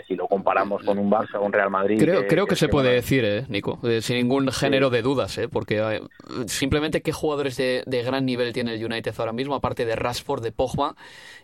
[0.06, 1.98] si lo comparamos con un Barça o un Real Madrid.
[1.98, 4.96] Creo que, creo que, que se puede decir, eh, Nico, eh, sin ningún género sí.
[4.96, 6.00] de dudas, eh, porque eh,
[6.46, 10.42] simplemente qué jugadores de, de, gran nivel tiene el United ahora mismo, aparte de Rashford,
[10.42, 10.94] de Pogba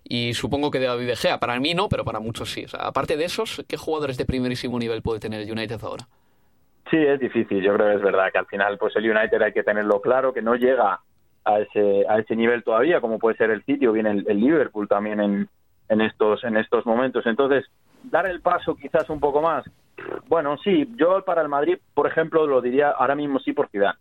[0.04, 1.38] y supongo que de David De Gea.
[1.38, 2.64] Para mí no, pero para muchos sí.
[2.64, 6.06] O sea, aparte de esos, ¿qué jugadores de primerísimo nivel puede tener el United ahora?
[6.90, 7.62] Sí, es difícil.
[7.62, 10.32] Yo creo que es verdad que al final, pues el United hay que tenerlo claro,
[10.32, 11.00] que no llega
[11.44, 14.40] a ese a ese nivel todavía, como puede ser el City o bien el, el
[14.40, 15.48] Liverpool también en,
[15.88, 17.26] en estos en estos momentos.
[17.26, 17.66] Entonces
[18.10, 19.64] dar el paso quizás un poco más.
[20.28, 23.98] Bueno, sí, yo para el Madrid, por ejemplo, lo diría ahora mismo sí por Zidane,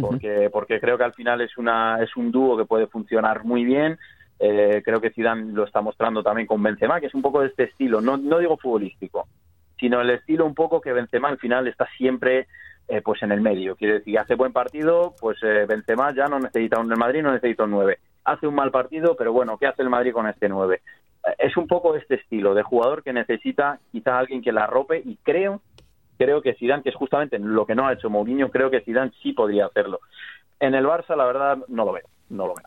[0.00, 3.64] porque porque creo que al final es una es un dúo que puede funcionar muy
[3.64, 3.98] bien.
[4.38, 7.48] Eh, creo que Zidane lo está mostrando también con Benzema, que es un poco de
[7.48, 9.26] este estilo, no no digo futbolístico,
[9.78, 12.46] sino el estilo un poco que Benzema al final está siempre
[12.88, 13.74] eh, pues en el medio.
[13.74, 17.32] Quiere decir, hace buen partido, pues eh, Benzema ya no necesita un el Madrid, no
[17.32, 17.98] necesita un 9.
[18.24, 20.80] Hace un mal partido, pero bueno, ¿qué hace el Madrid con este 9?
[21.38, 25.16] Es un poco este estilo de jugador que necesita quizá alguien que la arrope y
[25.16, 25.60] creo
[26.18, 29.12] creo que Zidane que es justamente lo que no ha hecho Mourinho creo que Zidane
[29.22, 30.00] sí podría hacerlo
[30.60, 32.66] en el Barça la verdad no lo veo no lo veo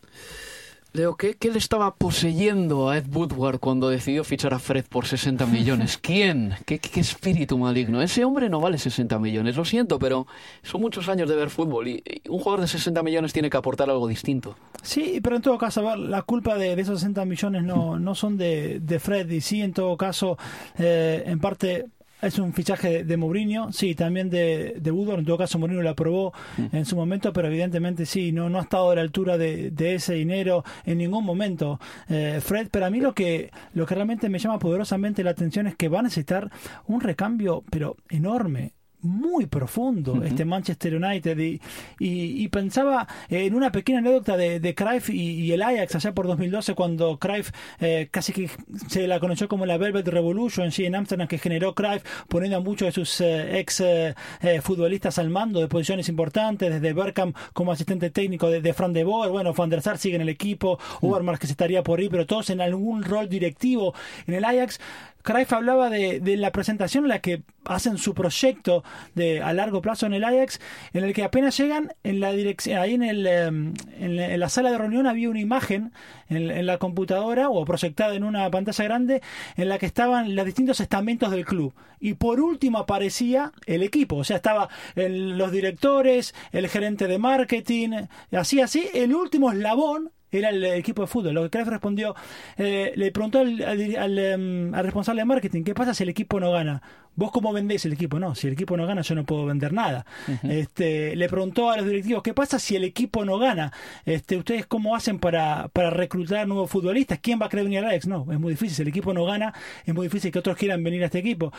[0.92, 5.06] Leo, ¿qué, ¿qué, le estaba poseyendo a Ed Woodward cuando decidió fichar a Fred por
[5.06, 5.98] 60 millones?
[5.98, 6.56] ¿Quién?
[6.66, 8.02] ¿Qué, ¿Qué, espíritu maligno?
[8.02, 10.26] Ese hombre no vale 60 millones, lo siento, pero
[10.64, 13.88] son muchos años de ver fútbol y, un jugador de 60 millones tiene que aportar
[13.88, 14.56] algo distinto.
[14.82, 17.98] Sí, pero en todo caso, a ver, la culpa de, de, esos 60 millones no,
[17.98, 20.38] no son de, de Fred y sí, en todo caso,
[20.78, 21.86] eh, en parte
[22.22, 25.90] es un fichaje de, Mourinho, sí, también de, de Woodward, en todo caso Mourinho lo
[25.90, 26.76] aprobó mm.
[26.76, 29.94] en su momento, pero evidentemente sí, no, no ha estado a la altura de, de
[29.94, 31.80] ese dinero en ningún momento.
[32.08, 35.66] Eh, Fred, pero a mí lo que, lo que realmente me llama poderosamente la atención
[35.66, 36.50] es que va a necesitar
[36.86, 41.60] un recambio, pero enorme muy profundo este Manchester United y,
[41.98, 46.74] y, pensaba en una pequeña anécdota de, de Cruyff y, el Ajax allá por 2012
[46.74, 48.50] cuando Cruyff eh, casi que
[48.88, 52.60] se la conoció como la Velvet Revolution sí, en Amsterdam que generó Cruyff poniendo a
[52.60, 54.14] muchos de sus eh, ex eh,
[54.62, 59.04] futbolistas al mando de posiciones importantes desde Berkham como asistente técnico de, de Fran de
[59.04, 61.34] Boer bueno Van der Sar sigue en el equipo mm.
[61.38, 63.94] que se estaría por ir pero todos en algún rol directivo
[64.26, 64.80] en el Ajax
[65.22, 68.82] Cruyff hablaba de, de, la presentación en la que hacen su proyecto
[69.14, 70.60] de a largo plazo en el Ajax,
[70.92, 74.70] en el que apenas llegan en la dirección, ahí en, el, em, en, la sala
[74.70, 75.92] de reunión había una imagen
[76.28, 79.22] en, la computadora o proyectada en una pantalla grande
[79.56, 81.74] en la que estaban los distintos estamentos del club.
[81.98, 88.06] Y por último aparecía el equipo, o sea estaba los directores, el gerente de marketing,
[88.32, 91.34] así así, el último eslabón era el equipo de fútbol.
[91.34, 92.14] Lo que Cruyff respondió,
[92.56, 96.52] eh, le preguntó al, em, al, responsable de marketing, ¿qué pasa si el equipo no
[96.52, 96.82] gana?
[97.16, 98.18] ¿Vos cómo vendés el equipo?
[98.18, 100.06] No, si el equipo no gana yo no puedo vender nada.
[100.42, 103.72] este, le preguntó a los directivos, ¿qué pasa si el equipo no gana?
[104.04, 107.18] Este, ¿Ustedes cómo hacen para, para reclutar nuevos futbolistas?
[107.20, 108.06] ¿Quién va a querer venir a Alex?
[108.06, 108.76] No, es muy difícil.
[108.76, 109.52] Si el equipo no gana,
[109.84, 111.52] es muy difícil que otros quieran venir a este equipo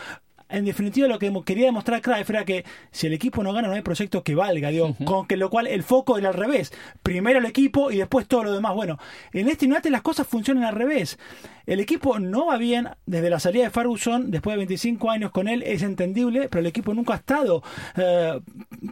[0.52, 3.74] en definitiva lo que quería demostrar Cruyff era que si el equipo no gana no
[3.74, 6.72] hay proyecto que valga, digo, con que lo cual el foco era al revés,
[7.02, 8.74] primero el equipo y después todo lo demás.
[8.74, 8.98] Bueno,
[9.32, 11.18] en este United las cosas funcionan al revés.
[11.66, 15.48] El equipo no va bien desde la salida de Ferguson, después de 25 años con
[15.48, 17.62] él, es entendible, pero el equipo nunca ha estado
[17.96, 18.40] eh,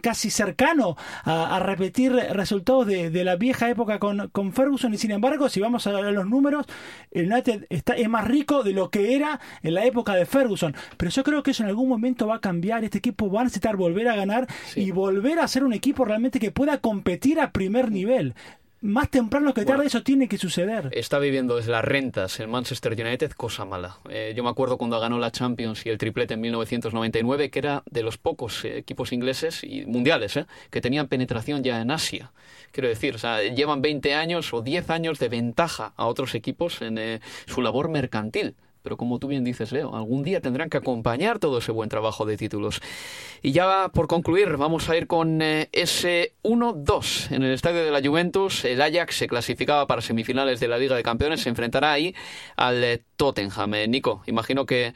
[0.01, 5.49] casi cercano a, repetir resultados de, la vieja época con, con, Ferguson y sin embargo,
[5.49, 6.65] si vamos a los números,
[7.11, 10.73] el United está, es más rico de lo que era en la época de Ferguson.
[10.97, 13.43] Pero yo creo que eso en algún momento va a cambiar, este equipo va a
[13.45, 17.51] necesitar volver a ganar y volver a ser un equipo realmente que pueda competir a
[17.51, 18.33] primer nivel
[18.81, 20.89] más temprano que tarde eso tiene que suceder.
[20.91, 23.97] Está viviendo desde las rentas en Manchester United, cosa mala.
[24.09, 27.83] Eh, yo me acuerdo cuando ganó la Champions y el triplete en 1999, que era
[27.89, 32.31] de los pocos eh, equipos ingleses y mundiales eh, que tenían penetración ya en Asia.
[32.71, 36.81] Quiero decir, o sea, llevan 20 años o 10 años de ventaja a otros equipos
[36.81, 41.39] en su labor mercantil pero como tú bien dices, Leo, algún día tendrán que acompañar
[41.39, 42.81] todo ese buen trabajo de títulos.
[43.41, 47.91] Y ya por concluir, vamos a ir con eh, ese 1-2 en el estadio de
[47.91, 48.65] la Juventus.
[48.65, 52.15] El Ajax se clasificaba para semifinales de la Liga de Campeones, se enfrentará ahí
[52.55, 53.73] al eh, Tottenham.
[53.73, 54.93] Eh, Nico, imagino que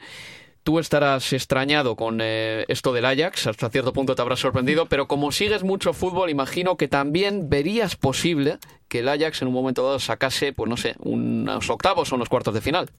[0.62, 5.30] tú estarás extrañado con esto del Ajax, hasta cierto punto te habrás sorprendido, pero como
[5.30, 8.58] sigues mucho fútbol, imagino que también verías posible
[8.88, 12.28] que el Ajax en un momento dado sacase, pues no sé, unos octavos o unos
[12.28, 12.90] cuartos de final.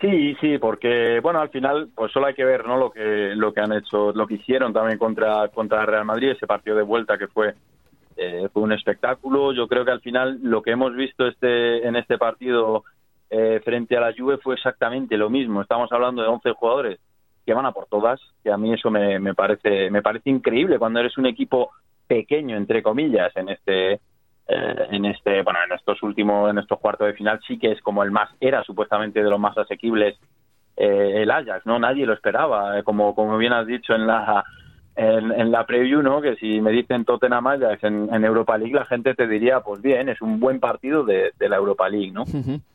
[0.00, 2.76] Sí, sí, porque bueno, al final pues solo hay que ver, ¿no?
[2.76, 6.46] Lo que lo que han hecho, lo que hicieron también contra contra Real Madrid, ese
[6.46, 7.54] partido de vuelta que fue
[8.16, 9.52] eh, fue un espectáculo.
[9.52, 12.84] Yo creo que al final lo que hemos visto este en este partido
[13.30, 15.62] eh, frente a la Juve fue exactamente lo mismo.
[15.62, 17.00] Estamos hablando de 11 jugadores
[17.46, 20.78] que van a por todas, que a mí eso me, me parece me parece increíble
[20.78, 21.70] cuando eres un equipo
[22.06, 24.00] pequeño entre comillas en este
[24.46, 27.80] eh, en este bueno en estos últimos en estos cuartos de final sí que es
[27.80, 30.18] como el más era supuestamente de los más asequibles
[30.76, 34.44] eh, el Ajax no nadie lo esperaba eh, como como bien has dicho en la
[34.96, 38.84] en, la preview no que si me dicen Tottenham Ajax en, en, Europa League la
[38.84, 42.24] gente te diría pues bien es un buen partido de, la Europa League no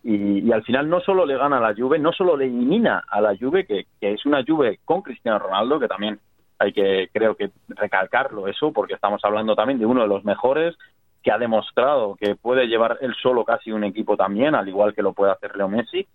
[0.04, 3.04] y, y, al final no solo le gana a la Juve no solo le elimina
[3.08, 6.20] a la Juve que, que es una Juve con Cristiano Ronaldo que también
[6.58, 10.76] hay que creo que recalcarlo eso porque estamos hablando también de uno de los mejores
[11.30, 15.04] que ha demostrado que puede llevar él solo casi un equipo también, al igual que
[15.04, 16.08] lo puede hacer Leo Messi,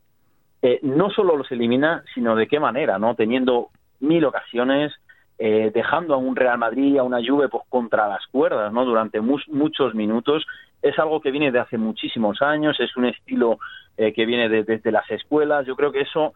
[0.61, 3.15] eh, no solo los elimina, sino de qué manera, ¿no?
[3.15, 3.69] Teniendo
[4.01, 4.93] mil ocasiones,
[5.39, 8.85] eh, dejando a un Real Madrid, a una Juve pues, contra las cuerdas, ¿no?
[8.85, 10.45] Durante muchos minutos.
[10.83, 13.59] Es algo que viene de hace muchísimos años, es un estilo
[13.97, 15.65] eh, que viene desde las escuelas.
[15.65, 16.33] Yo creo que eso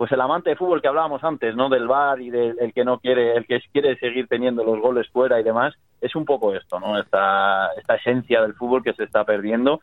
[0.00, 1.68] pues el amante de fútbol que hablábamos antes, ¿no?
[1.68, 5.06] Del bar y del el que no quiere, el que quiere seguir teniendo los goles
[5.10, 6.98] fuera y demás, es un poco esto, ¿no?
[6.98, 9.78] Esta, esta esencia del fútbol que se está perdiendo.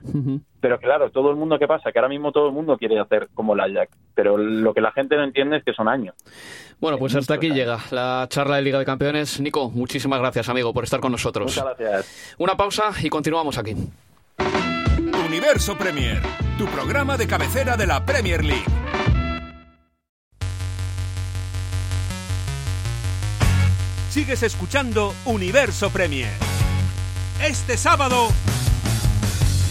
[0.60, 1.92] Pero claro, todo el mundo, ¿qué pasa?
[1.92, 4.92] Que ahora mismo todo el mundo quiere hacer como la Ajax, pero lo que la
[4.92, 6.16] gente no entiende es que son años.
[6.80, 9.40] Bueno, pues hasta aquí llega la charla de Liga de Campeones.
[9.40, 11.56] Nico, muchísimas gracias, amigo, por estar con nosotros.
[11.56, 12.36] Muchas gracias.
[12.40, 13.76] Una pausa y continuamos aquí
[15.28, 16.22] Universo Premier,
[16.58, 18.66] tu programa de cabecera de la Premier League.
[24.18, 26.32] Sigues escuchando Universo Premier.
[27.40, 28.30] Este sábado,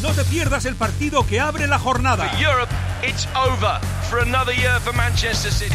[0.02, 2.28] no te pierdas el partido que abre la jornada.
[2.28, 2.72] For Europe,
[3.02, 5.74] it's over for another year for Manchester City.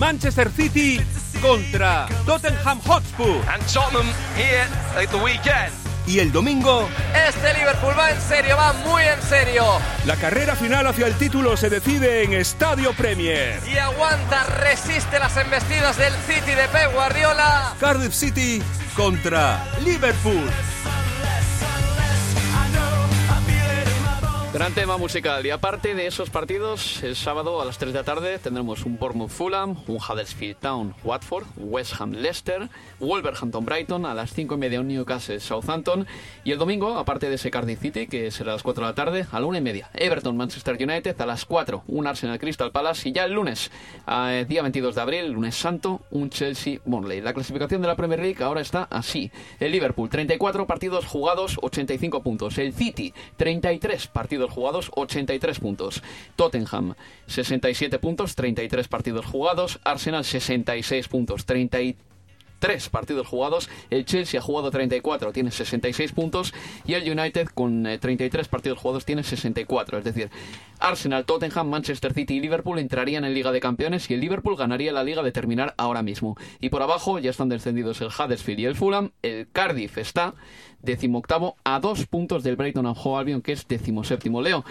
[0.00, 1.00] Manchester City
[1.40, 3.40] contra Tottenham Hotspur.
[3.52, 4.66] And Tottenham here
[4.96, 5.83] at the weekend.
[6.06, 6.88] Y el domingo,
[7.28, 9.64] Este Liverpool va en serio, va muy en serio.
[10.04, 13.58] la carrera final hacia el título se decide en Estadio Premier.
[13.66, 17.72] Y aguanta, resiste las embestidas del City de Pep Guardiola.
[17.80, 18.62] Cardiff City
[18.94, 20.50] contra Liverpool.
[24.54, 25.44] Gran tema musical.
[25.44, 28.96] Y aparte de esos partidos, el sábado a las 3 de la tarde tendremos un
[28.96, 32.68] Bournemouth Fulham, un Huddersfield Town Watford, West Ham Leicester,
[33.00, 36.06] Wolverhampton Brighton, a las 5 y media un Newcastle Southampton.
[36.44, 38.94] Y el domingo, aparte de ese Cardiff City, que será a las 4 de la
[38.94, 42.70] tarde, a la 1 y media, Everton Manchester United, a las 4, un Arsenal Crystal
[42.70, 43.08] Palace.
[43.08, 43.72] Y ya el lunes,
[44.06, 47.22] eh, día 22 de abril, lunes santo, un Chelsea Burnley.
[47.22, 52.22] La clasificación de la Premier League ahora está así: el Liverpool, 34 partidos jugados, 85
[52.22, 52.56] puntos.
[52.58, 56.02] El City, 33 partidos jugados, 83 puntos.
[56.36, 56.94] Tottenham,
[57.26, 59.78] 67 puntos, 33 partidos jugados.
[59.84, 61.96] Arsenal, 66 puntos, 33
[62.90, 63.68] partidos jugados.
[63.90, 66.54] El Chelsea ha jugado 34, tiene 66 puntos.
[66.86, 69.98] Y el United, con eh, 33 partidos jugados, tiene 64.
[69.98, 70.30] Es decir,
[70.78, 74.92] Arsenal, Tottenham, Manchester City y Liverpool entrarían en Liga de Campeones y el Liverpool ganaría
[74.92, 76.36] la Liga de terminar ahora mismo.
[76.60, 79.10] Y por abajo ya están descendidos el Huddersfield y el Fulham.
[79.22, 80.34] El Cardiff está
[80.80, 84.42] decimoctavo a dos puntos del Brighton and Hove Albion, que es decimoséptimo.
[84.42, 84.64] Leo.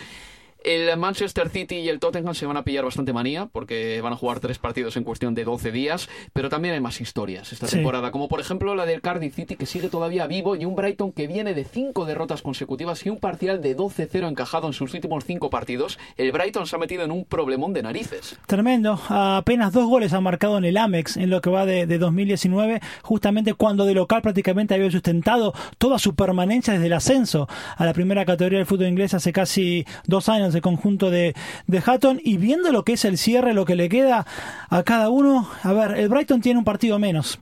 [0.63, 4.15] El Manchester City y el Tottenham se van a pillar bastante manía porque van a
[4.15, 7.75] jugar tres partidos en cuestión de 12 días, pero también hay más historias esta Sí.
[7.77, 11.11] temporada, como por ejemplo la del Cardiff City que sigue todavía vivo y un Brighton
[11.11, 15.25] que viene de cinco derrotas consecutivas y un parcial de 12-0 encajado en sus últimos
[15.25, 15.99] cinco partidos.
[16.17, 18.37] El Brighton se ha metido en un problemón de narices.
[18.47, 18.99] Tremendo.
[19.09, 22.79] Apenas dos goles han marcado en el Amex en lo que va de, de 2019,
[23.01, 27.93] justamente cuando de local prácticamente había sustentado toda su permanencia desde el ascenso a la
[27.93, 31.33] primera categoría del fútbol inglés hace casi dos años de conjunto de,
[31.67, 32.21] de Hatton.
[32.23, 34.25] Y viendo lo que es el cierre, lo que le queda
[34.69, 37.39] a cada uno, a ver, el Brighton tiene un partido menos.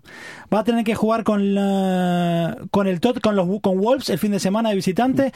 [0.53, 1.41] Va a tener que jugar con,
[2.71, 5.33] con, el, Tot- con, los, con Wolves el fin de semana de visitante.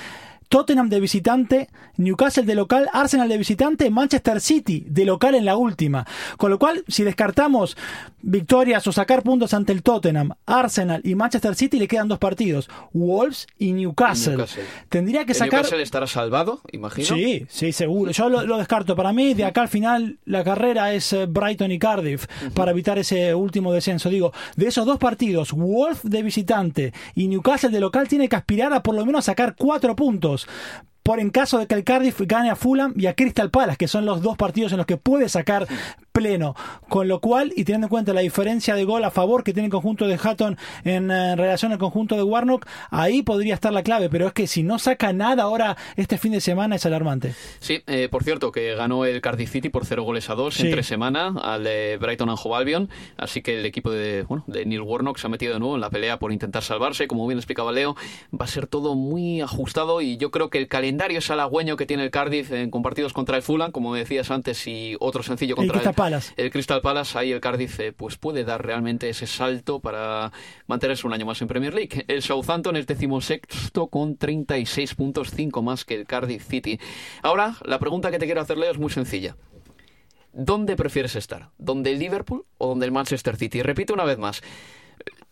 [0.48, 5.58] Tottenham de visitante, Newcastle de local, Arsenal de visitante, Manchester City de local en la
[5.58, 6.06] última.
[6.38, 7.78] Con lo cual, si descartamos
[8.22, 12.70] victorias o sacar puntos ante el Tottenham, Arsenal y Manchester City, le quedan dos partidos,
[12.94, 14.38] Wolves y Newcastle.
[14.38, 14.64] Newcastle.
[14.90, 15.60] Tendría que El sacar...
[15.60, 17.08] Newcastle estará salvado, imagino.
[17.08, 18.12] Sí, sí, seguro.
[18.12, 18.96] Yo lo, lo descarto.
[18.96, 22.98] Para mí, de acá al final, la carrera es eh, Brighton y Cardiff para evitar
[22.98, 24.10] ese último descenso.
[24.10, 28.74] Digo, de esos dos partidos, Wolf de visitante y Newcastle de local, tiene que aspirar
[28.74, 30.35] a por lo menos sacar cuatro puntos.
[30.36, 30.48] dos
[31.06, 33.88] Por en caso de que el Cardiff gane a Fulham y a Crystal Palace, que
[33.88, 35.68] son los dos partidos en los que puede sacar
[36.12, 36.56] pleno.
[36.90, 39.68] Con lo cual, y teniendo en cuenta la diferencia de gol a favor que tiene
[39.68, 43.84] el conjunto de Hatton en eh, relación al conjunto de Warnock, ahí podría estar la
[43.84, 44.10] clave.
[44.10, 47.36] Pero es que si no saca nada ahora este fin de semana es alarmante.
[47.60, 50.66] Sí, eh, por cierto, que ganó el Cardiff City por cero goles a dos Sí.
[50.66, 54.66] entre semana al de Brighton and Hove Albion, así que el equipo de, bueno, de
[54.66, 57.38] Neil Warnock se ha metido de nuevo en la pelea por intentar salvarse, como bien
[57.38, 57.96] explicaba Leo,
[58.34, 61.86] va a ser todo muy ajustado y yo creo que el calendario es halagüeño que
[61.86, 65.56] tiene el Cardiff en compartidos contra el Fulham, como decías antes, y otro sencillo El
[65.58, 66.34] contra Crystal Palace.
[66.38, 70.32] el Crystal Palace, ahí el Cardiff eh, pues puede dar realmente ese salto para
[70.68, 72.06] mantenerse un año más en Premier League.
[72.08, 76.80] El Southampton es decimosexto con 36 puntos, 5 más que el Cardiff City.
[77.22, 79.36] Ahora, la pregunta que te quiero hacerle es muy sencilla.
[80.34, 81.50] ¿Dónde prefieres estar?
[81.58, 83.62] ¿Dónde el Liverpool o donde el Manchester City?
[83.62, 84.42] Repito una vez más.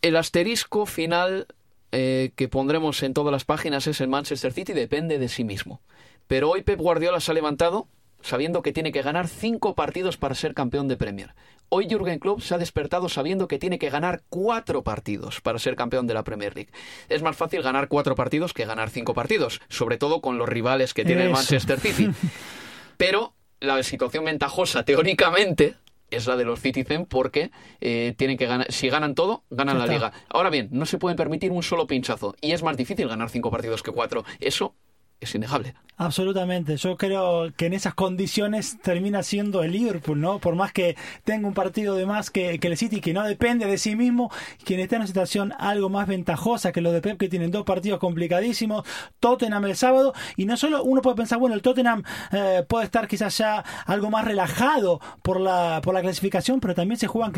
[0.01, 1.47] El asterisco final
[1.95, 5.79] eh, que pondremos en todas las páginas es el Manchester City depende de sí mismo.
[6.25, 7.87] Pero hoy Pep Guardiola se ha levantado
[8.23, 11.35] sabiendo que tiene que ganar cinco partidos para ser campeón de Premier.
[11.69, 15.75] Hoy Jürgen Klopp se ha despertado sabiendo que tiene que ganar cuatro partidos para ser
[15.75, 16.71] campeón de la Premier League.
[17.09, 20.95] Es más fácil ganar cuatro partidos que ganar cinco partidos, sobre todo con los rivales
[20.95, 21.31] que tiene el.
[21.31, 22.09] Manchester City.
[22.97, 25.75] Pero la situación ventajosa, teóricamente,
[26.13, 27.51] es la de los Citizen porque
[27.81, 28.71] eh, tienen que ganar.
[28.71, 30.13] Si ganan todo, ganan la liga.
[30.29, 33.51] Ahora bien, no se pueden permitir un solo pinchazo y es más difícil ganar cinco
[33.51, 34.23] partidos que cuatro.
[34.39, 34.75] Eso
[35.23, 35.73] es innegable.
[35.95, 40.39] Absolutamente, yo creo que en esas condiciones termina siendo el Liverpool, ¿no?
[40.39, 43.67] Por más que tenga un partido de más que, que el City, que no depende
[43.67, 44.31] de sí mismo,
[44.65, 47.63] quien está en una situación algo más ventajosa que los de Pep, que tienen dos
[47.63, 48.87] partidos complicadísimos,
[49.19, 53.07] Tottenham el sábado, y no solo uno puede pensar, bueno, el Tottenham eh, puede estar
[53.07, 57.31] quizás ya algo más relajado por la, por la clasificación, pero también se juegan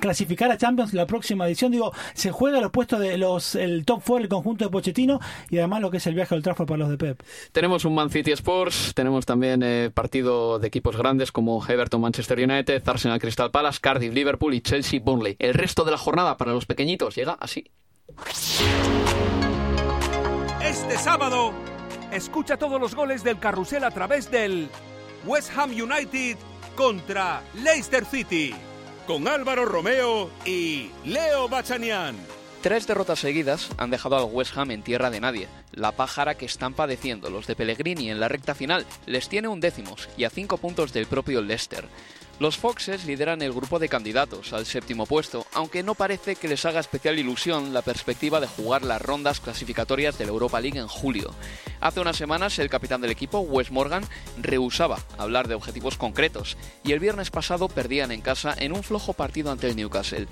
[0.00, 4.02] clasificar a Champions la próxima edición, digo, se juega los puestos de los, el top
[4.04, 6.78] 4, el conjunto de Pochettino, y además lo que es el viaje al Trafford para
[6.78, 7.13] los de Pep.
[7.52, 12.38] Tenemos un Man City Sports, tenemos también eh, partido de equipos grandes como Everton Manchester
[12.38, 15.36] United, Arsenal Crystal Palace, Cardiff Liverpool y Chelsea Burnley.
[15.38, 17.70] El resto de la jornada para los pequeñitos llega así.
[20.62, 21.52] Este sábado,
[22.12, 24.68] escucha todos los goles del carrusel a través del
[25.24, 26.36] West Ham United
[26.76, 28.54] contra Leicester City,
[29.06, 32.16] con Álvaro Romeo y Leo Bachanian.
[32.64, 35.48] Tres derrotas seguidas han dejado al West Ham en tierra de nadie.
[35.72, 39.60] La pájara que están padeciendo los de Pellegrini en la recta final les tiene un
[39.60, 41.86] décimos y a cinco puntos del propio Leicester.
[42.38, 46.64] Los Foxes lideran el grupo de candidatos al séptimo puesto, aunque no parece que les
[46.64, 50.88] haga especial ilusión la perspectiva de jugar las rondas clasificatorias de la Europa League en
[50.88, 51.34] julio.
[51.82, 54.04] Hace unas semanas el capitán del equipo, Wes Morgan,
[54.40, 59.12] rehusaba hablar de objetivos concretos y el viernes pasado perdían en casa en un flojo
[59.12, 60.28] partido ante el Newcastle.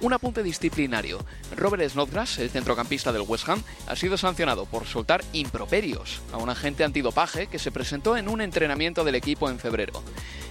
[0.00, 1.18] Un apunte disciplinario.
[1.56, 6.50] Robert Snodgrass, el centrocampista del West Ham, ha sido sancionado por soltar improperios a un
[6.50, 10.02] agente antidopaje que se presentó en un entrenamiento del equipo en febrero.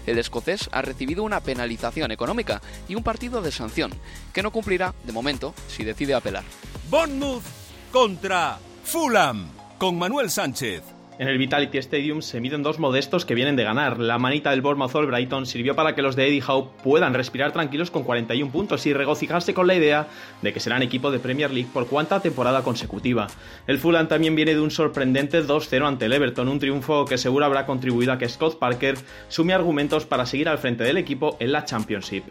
[0.06, 3.92] El escocés ha recibido una penalización económica y un partido de sanción,
[4.34, 6.44] que no cumplirá, de momento, si decide apelar.
[6.90, 7.44] Bournemouth
[7.92, 10.97] contra Fulham, con Manuel Sánchez.
[11.20, 13.98] En el Vitality Stadium se miden dos modestos que vienen de ganar.
[13.98, 17.52] La manita del Bournemouth All Brighton sirvió para que los de Eddie Howe puedan respirar
[17.52, 20.08] tranquilos con 41 puntos y regocijarse con la idea
[20.44, 23.28] de que serán equipo de Premier League por cuarta temporada consecutiva.
[23.66, 27.46] El Fulham también viene de un sorprendente 2-0 ante el Everton, un triunfo que seguro
[27.46, 28.96] habrá contribuido a que Scott Parker
[29.28, 32.26] sume argumentos para seguir al frente del equipo en la Championship.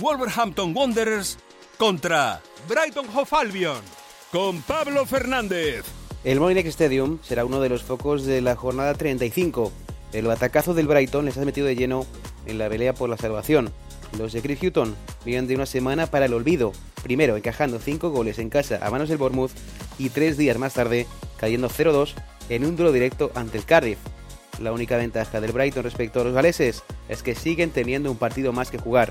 [0.00, 1.38] Wolverhampton Wanderers
[1.76, 3.82] contra Brighton Hove Albion
[4.32, 5.99] con Pablo Fernández.
[6.22, 9.72] El Molinex Stadium será uno de los focos de la jornada 35.
[10.12, 12.04] El batacazo del Brighton les ha metido de lleno
[12.44, 13.72] en la pelea por la salvación.
[14.18, 14.94] Los de Chris Hutton
[15.24, 19.08] vienen de una semana para el olvido, primero encajando 5 goles en casa a manos
[19.08, 19.52] del Bournemouth
[19.98, 21.06] y 3 días más tarde
[21.38, 22.12] cayendo 0-2
[22.50, 23.98] en un duelo directo ante el Cardiff.
[24.60, 28.52] La única ventaja del Brighton respecto a los galeses es que siguen teniendo un partido
[28.52, 29.10] más que jugar.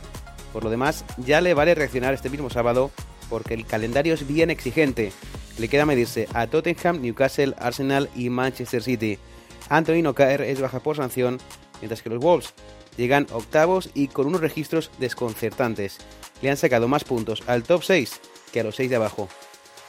[0.53, 2.91] Por lo demás, ya le vale reaccionar este mismo sábado
[3.29, 5.11] porque el calendario es bien exigente
[5.59, 9.19] le queda medirse a Tottenham, Newcastle, Arsenal y Manchester City.
[9.67, 11.37] Anthony no caer es baja por sanción,
[11.81, 12.53] mientras que los Wolves
[12.97, 15.97] llegan octavos y con unos registros desconcertantes.
[16.41, 18.21] Le han sacado más puntos al top 6
[18.51, 19.29] que a los 6 de abajo.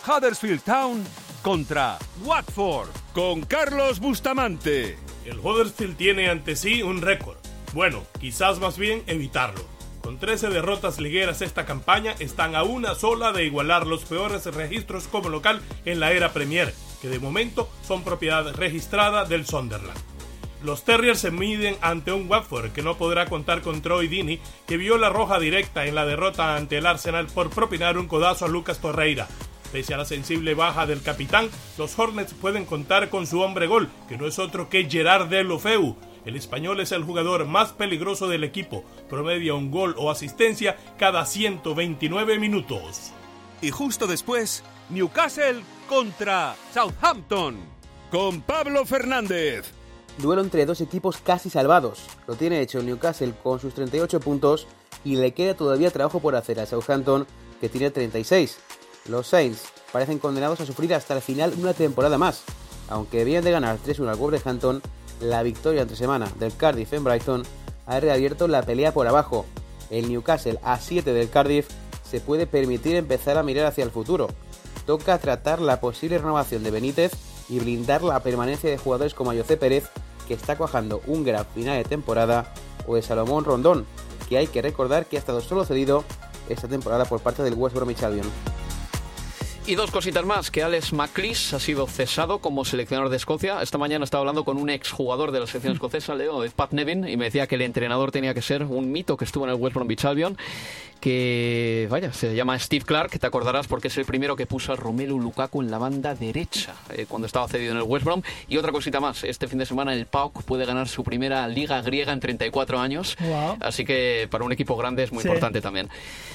[0.07, 1.05] Huddersfield Town
[1.43, 4.99] contra Watford con Carlos Bustamante.
[5.25, 7.39] El Huddersfield tiene ante sí un récord.
[7.75, 13.33] Bueno, quizás más bien evitarlo con 13 derrotas ligueras esta campaña, están a una sola
[13.33, 18.03] de igualar los peores registros como local en la era Premier, que de momento son
[18.03, 19.99] propiedad registrada del Sunderland.
[20.63, 24.77] Los Terriers se miden ante un Watford que no podrá contar con Troy Dini, que
[24.77, 28.49] vio la roja directa en la derrota ante el Arsenal por propinar un codazo a
[28.49, 29.27] Lucas Torreira.
[29.73, 31.49] Pese a la sensible baja del capitán,
[31.79, 35.97] los Hornets pueden contar con su hombre gol, que no es otro que Gerard Delofeu,
[36.25, 41.25] el español es el jugador más peligroso del equipo, promedia un gol o asistencia cada
[41.27, 43.13] 129 minutos.
[43.63, 47.57] Y justo después, Newcastle contra Southampton,
[48.11, 49.73] con Pablo Fernández.
[50.19, 52.05] Duelo entre dos equipos casi salvados.
[52.27, 54.67] Lo tiene hecho Newcastle con sus 38 puntos
[55.05, 57.27] y le queda todavía trabajo por hacer a Southampton
[57.61, 58.59] que tiene 36.
[59.07, 62.43] Los Saints parecen condenados a sufrir hasta el final una temporada más.
[62.89, 64.83] Aunque vienen de ganar 3-1 al Wolverhampton,
[65.21, 67.43] la victoria entre semana del Cardiff en Brighton
[67.87, 69.47] ha reabierto la pelea por abajo.
[69.91, 71.69] El Newcastle a 7 del Cardiff
[72.09, 74.29] se puede permitir empezar a mirar hacia el futuro.
[74.87, 77.13] Toca tratar la posible renovación de Benítez
[77.49, 79.89] y blindar la permanencia de jugadores como José Pérez,
[80.27, 82.53] que está cuajando un gran final de temporada,
[82.87, 83.87] o de Salomón Rondón,
[84.29, 86.05] que hay que recordar que ha estado solo cedido
[86.49, 88.27] esta temporada por parte del West Bromwich Albion.
[89.67, 93.63] Y dos cositas más, que Alex McLeish ha sido cesado como seleccionador de Escocia.
[93.63, 97.17] Esta mañana estaba hablando con un exjugador de la selección escocesa, Leo, Pat Nevin, y
[97.17, 99.75] me decía que el entrenador tenía que ser un mito que estuvo en el West
[99.75, 100.37] Bromwich Albion.
[101.01, 104.73] Que, vaya, se llama Steve Clark, que te acordarás porque es el primero que puso
[104.73, 108.23] a Romelu Lukaku en la banda derecha eh, cuando estaba cedido en el West Brom.
[108.49, 111.81] Y otra cosita más, este fin de semana el PAOK puede ganar su primera liga
[111.83, 113.17] griega en 34 años.
[113.61, 115.89] Así que para un equipo grande es muy importante también.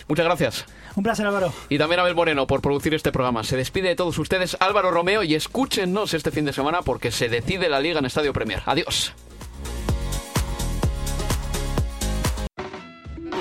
[0.07, 0.65] Muchas gracias.
[0.95, 1.53] Un placer, Álvaro.
[1.69, 3.43] Y también a Abel Moreno por producir este programa.
[3.43, 7.29] Se despide de todos ustedes Álvaro Romeo y escúchenos este fin de semana porque se
[7.29, 8.61] decide la liga en Estadio Premier.
[8.65, 9.13] Adiós.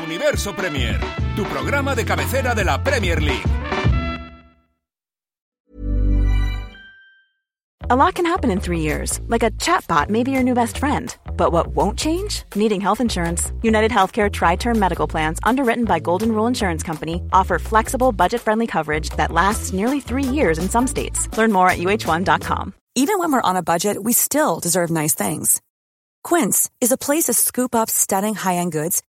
[0.04, 1.00] Universo Premier,
[1.34, 3.48] tu programa de cabecera de la Premier League.
[7.90, 10.78] A lot can happen in three years, like a chatbot may be your new best
[10.78, 11.14] friend.
[11.36, 12.44] But what won't change?
[12.54, 13.52] Needing health insurance.
[13.62, 18.42] United Healthcare Tri Term Medical Plans, underwritten by Golden Rule Insurance Company, offer flexible, budget
[18.42, 21.28] friendly coverage that lasts nearly three years in some states.
[21.38, 22.74] Learn more at uh1.com.
[22.94, 25.62] Even when we're on a budget, we still deserve nice things.
[26.22, 29.02] Quince is a place to scoop up stunning high end goods